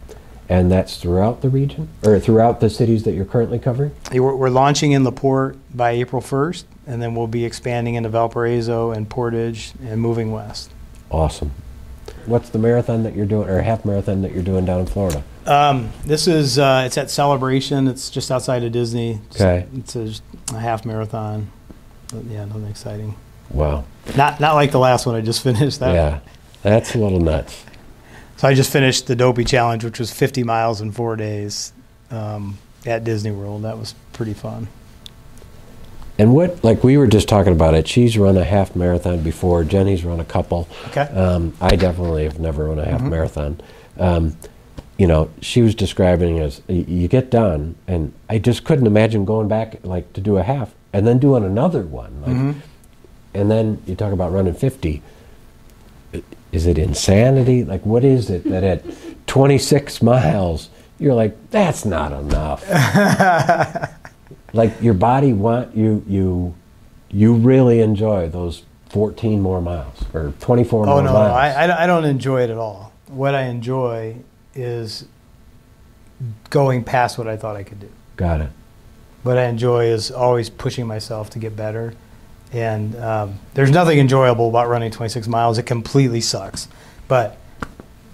And 0.48 0.70
that's 0.70 0.98
throughout 0.98 1.40
the 1.40 1.48
region 1.48 1.88
or 2.04 2.20
throughout 2.20 2.60
the 2.60 2.70
cities 2.70 3.02
that 3.04 3.12
you're 3.12 3.24
currently 3.24 3.58
covering? 3.58 3.92
We're, 4.12 4.34
we're 4.34 4.50
launching 4.50 4.92
in 4.92 5.04
Laporte 5.04 5.56
by 5.74 5.90
April 5.92 6.22
1st, 6.22 6.64
and 6.86 7.02
then 7.02 7.14
we'll 7.14 7.26
be 7.26 7.44
expanding 7.44 7.94
into 7.94 8.08
Valparaiso 8.08 8.92
and 8.92 9.08
Portage 9.08 9.72
and 9.82 10.00
moving 10.00 10.30
west. 10.30 10.70
Awesome. 11.10 11.50
What's 12.26 12.50
the 12.50 12.58
marathon 12.58 13.02
that 13.04 13.14
you're 13.14 13.26
doing 13.26 13.48
or 13.48 13.60
half 13.62 13.84
marathon 13.84 14.22
that 14.22 14.32
you're 14.32 14.42
doing 14.42 14.64
down 14.64 14.80
in 14.80 14.86
Florida? 14.86 15.22
Um, 15.46 15.90
this 16.04 16.26
is 16.26 16.58
uh, 16.58 16.82
it's 16.86 16.98
at 16.98 17.10
Celebration. 17.10 17.86
It's 17.88 18.10
just 18.10 18.30
outside 18.30 18.64
of 18.64 18.72
Disney. 18.72 19.20
It's- 19.30 19.40
Okay. 19.40 19.66
It's 19.76 19.96
a, 19.96 20.12
a 20.54 20.58
half 20.58 20.84
marathon. 20.84 21.50
But 22.12 22.24
yeah, 22.24 22.44
nothing 22.44 22.66
exciting. 22.66 23.16
Wow. 23.50 23.84
Not 24.16 24.40
not 24.40 24.54
like 24.54 24.70
the 24.72 24.78
last 24.78 25.06
one 25.06 25.14
I 25.14 25.20
just 25.20 25.42
finished. 25.44 25.80
That 25.80 25.94
yeah. 25.94 26.18
That's 26.62 26.94
a 26.94 26.98
little 26.98 27.20
nuts. 27.20 27.64
So 28.38 28.48
I 28.48 28.54
just 28.54 28.70
finished 28.72 29.06
the 29.06 29.16
Dopey 29.16 29.44
Challenge, 29.44 29.82
which 29.84 29.98
was 29.98 30.12
50 30.12 30.42
miles 30.42 30.80
in 30.80 30.92
four 30.92 31.16
days 31.16 31.72
um, 32.10 32.58
at 32.84 33.02
Disney 33.04 33.30
World. 33.30 33.62
That 33.62 33.78
was 33.78 33.94
pretty 34.12 34.34
fun. 34.34 34.68
And 36.18 36.34
what 36.34 36.64
like 36.64 36.82
we 36.82 36.96
were 36.96 37.06
just 37.06 37.28
talking 37.28 37.52
about 37.52 37.74
it, 37.74 37.86
she's 37.86 38.16
run 38.16 38.36
a 38.36 38.44
half 38.44 38.74
marathon 38.74 39.22
before, 39.22 39.64
Jenny's 39.64 40.04
run 40.04 40.20
a 40.20 40.24
couple. 40.24 40.68
Okay. 40.88 41.02
Um, 41.02 41.54
I 41.60 41.76
definitely 41.76 42.24
have 42.24 42.38
never 42.40 42.66
run 42.66 42.78
a 42.78 42.86
half 42.86 43.02
marathon. 43.02 43.60
Um, 43.98 44.36
you 44.96 45.06
know, 45.06 45.30
she 45.42 45.60
was 45.60 45.74
describing 45.74 46.38
as 46.38 46.62
you 46.68 47.06
get 47.06 47.30
done, 47.30 47.74
and 47.86 48.14
I 48.30 48.38
just 48.38 48.64
couldn't 48.64 48.86
imagine 48.86 49.26
going 49.26 49.46
back 49.46 49.84
like 49.84 50.10
to 50.14 50.22
do 50.22 50.38
a 50.38 50.42
half 50.42 50.74
and 50.92 51.06
then 51.06 51.18
doing 51.18 51.44
another 51.44 51.82
one. 51.82 52.22
Like, 52.22 52.56
And 53.34 53.50
then 53.50 53.82
you 53.86 53.94
talk 53.94 54.14
about 54.14 54.32
running 54.32 54.54
fifty. 54.54 55.02
Is 56.50 56.64
it 56.66 56.78
insanity? 56.78 57.62
Like, 57.62 57.84
what 57.84 58.04
is 58.04 58.30
it 58.30 58.44
that 58.44 58.64
at 58.64 59.26
twenty 59.26 59.58
six 59.58 60.00
miles 60.00 60.70
you're 60.98 61.14
like, 61.14 61.50
that's 61.50 61.84
not 61.84 62.12
enough. 62.12 62.64
like 64.56 64.80
your 64.82 64.94
body 64.94 65.32
want 65.32 65.76
you 65.76 66.02
you 66.06 66.54
you 67.10 67.34
really 67.34 67.80
enjoy 67.80 68.28
those 68.28 68.62
fourteen 68.88 69.40
more 69.40 69.60
miles 69.60 70.04
or 70.14 70.32
twenty 70.40 70.64
four 70.64 70.84
Oh 70.84 70.94
more 70.96 71.02
no, 71.02 71.12
miles. 71.12 71.28
no, 71.28 71.34
I 71.34 71.66
don't- 71.66 71.78
I 71.78 71.86
don't 71.86 72.04
enjoy 72.04 72.42
it 72.42 72.50
at 72.50 72.58
all. 72.58 72.92
What 73.08 73.34
I 73.34 73.42
enjoy 73.42 74.16
is 74.54 75.04
going 76.50 76.82
past 76.84 77.18
what 77.18 77.28
I 77.28 77.36
thought 77.36 77.56
I 77.56 77.62
could 77.62 77.80
do. 77.80 77.88
Got 78.16 78.40
it. 78.40 78.48
What 79.22 79.36
I 79.38 79.44
enjoy 79.46 79.86
is 79.86 80.10
always 80.10 80.48
pushing 80.48 80.86
myself 80.86 81.30
to 81.30 81.38
get 81.38 81.54
better. 81.56 81.94
And 82.52 82.96
um, 82.96 83.38
there's 83.54 83.70
nothing 83.70 83.98
enjoyable 83.98 84.48
about 84.48 84.68
running 84.68 84.90
26 84.90 85.26
miles. 85.28 85.58
It 85.58 85.64
completely 85.64 86.20
sucks. 86.20 86.68
But 87.08 87.36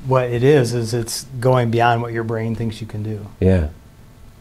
what 0.06 0.24
it 0.30 0.42
is 0.42 0.74
is 0.74 0.94
it's 0.94 1.24
going 1.38 1.70
beyond 1.70 2.02
what 2.02 2.12
your 2.12 2.24
brain 2.24 2.54
thinks 2.56 2.80
you 2.80 2.86
can 2.86 3.02
do. 3.02 3.26
Yeah. 3.40 3.68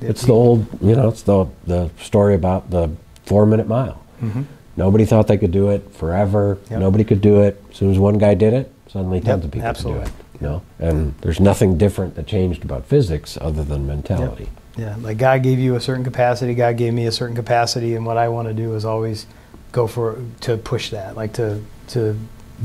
It's 0.02 0.24
the 0.24 0.34
old, 0.34 0.66
you 0.82 0.96
know, 0.96 1.08
it's 1.10 1.22
the 1.24 1.46
the 1.68 1.90
story 2.02 2.36
about 2.36 2.70
the 2.72 2.90
four 3.26 3.46
minute 3.46 3.68
mile. 3.68 4.02
Mhm. 4.22 4.46
Nobody 4.78 5.06
thought 5.06 5.28
they 5.28 5.38
could 5.38 5.52
do 5.52 5.70
it 5.70 5.92
forever. 5.94 6.58
Yep. 6.70 6.80
Nobody 6.80 7.04
could 7.04 7.22
do 7.22 7.42
it. 7.42 7.62
As 7.72 7.78
soon 7.78 7.92
as 7.92 8.00
one 8.00 8.18
guy 8.18 8.34
did 8.34 8.54
it, 8.54 8.72
suddenly 8.92 9.20
tons 9.20 9.40
Yep, 9.40 9.46
of 9.46 9.52
people 9.52 9.68
absolutely. 9.68 10.04
could 10.06 10.12
do 10.12 10.18
it. 10.18 10.42
You 10.42 10.48
know, 10.48 10.62
and 10.80 11.14
there's 11.22 11.40
nothing 11.40 11.78
different 11.78 12.16
that 12.16 12.26
changed 12.26 12.64
about 12.64 12.86
physics 12.86 13.38
other 13.40 13.64
than 13.64 13.86
mentality. 13.86 14.48
Yeah, 14.78 14.96
like 15.02 15.18
God 15.18 15.44
gave 15.44 15.60
you 15.60 15.76
a 15.76 15.82
certain 15.82 16.04
capacity. 16.04 16.56
God 16.56 16.78
gave 16.78 16.94
me 16.94 17.06
a 17.06 17.12
certain 17.12 17.36
capacity, 17.36 17.96
and 17.96 18.06
what 18.06 18.18
I 18.18 18.30
want 18.30 18.48
to 18.48 18.54
do 18.54 18.74
is 18.74 18.86
always 18.86 19.28
go 19.72 19.86
for 19.86 20.18
to 20.42 20.58
push 20.58 20.90
that, 20.92 21.16
like 21.16 21.34
to 21.34 21.60
to 21.90 22.18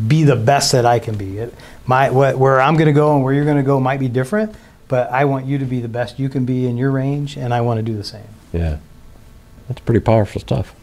be 0.07 0.23
the 0.25 0.37
best 0.37 0.73
that 0.73 0.87
I 0.87 0.99
can 1.01 1.17
be. 1.17 1.39
It, 1.39 1.55
my 1.87 2.11
what, 2.11 2.39
where 2.39 2.61
I'm 2.61 2.75
going 2.75 2.87
to 2.87 2.93
go 2.93 3.15
and 3.15 3.25
where 3.25 3.35
you're 3.35 3.45
going 3.45 3.57
to 3.57 3.63
go 3.63 3.81
might 3.81 3.99
be 4.01 4.09
different, 4.09 4.55
but 4.89 5.11
I 5.11 5.25
want 5.25 5.47
you 5.47 5.59
to 5.59 5.65
be 5.65 5.81
the 5.81 5.89
best 5.89 6.19
you 6.19 6.29
can 6.29 6.45
be 6.45 6.67
in 6.67 6.77
your 6.77 6.91
range, 6.91 7.37
and 7.37 7.53
I 7.53 7.61
want 7.61 7.79
to 7.79 7.83
do 7.83 7.97
the 7.97 8.05
same. 8.05 8.29
Yeah, 8.53 8.79
that's 9.69 9.81
pretty 9.81 10.01
powerful 10.01 10.41
stuff. 10.41 10.75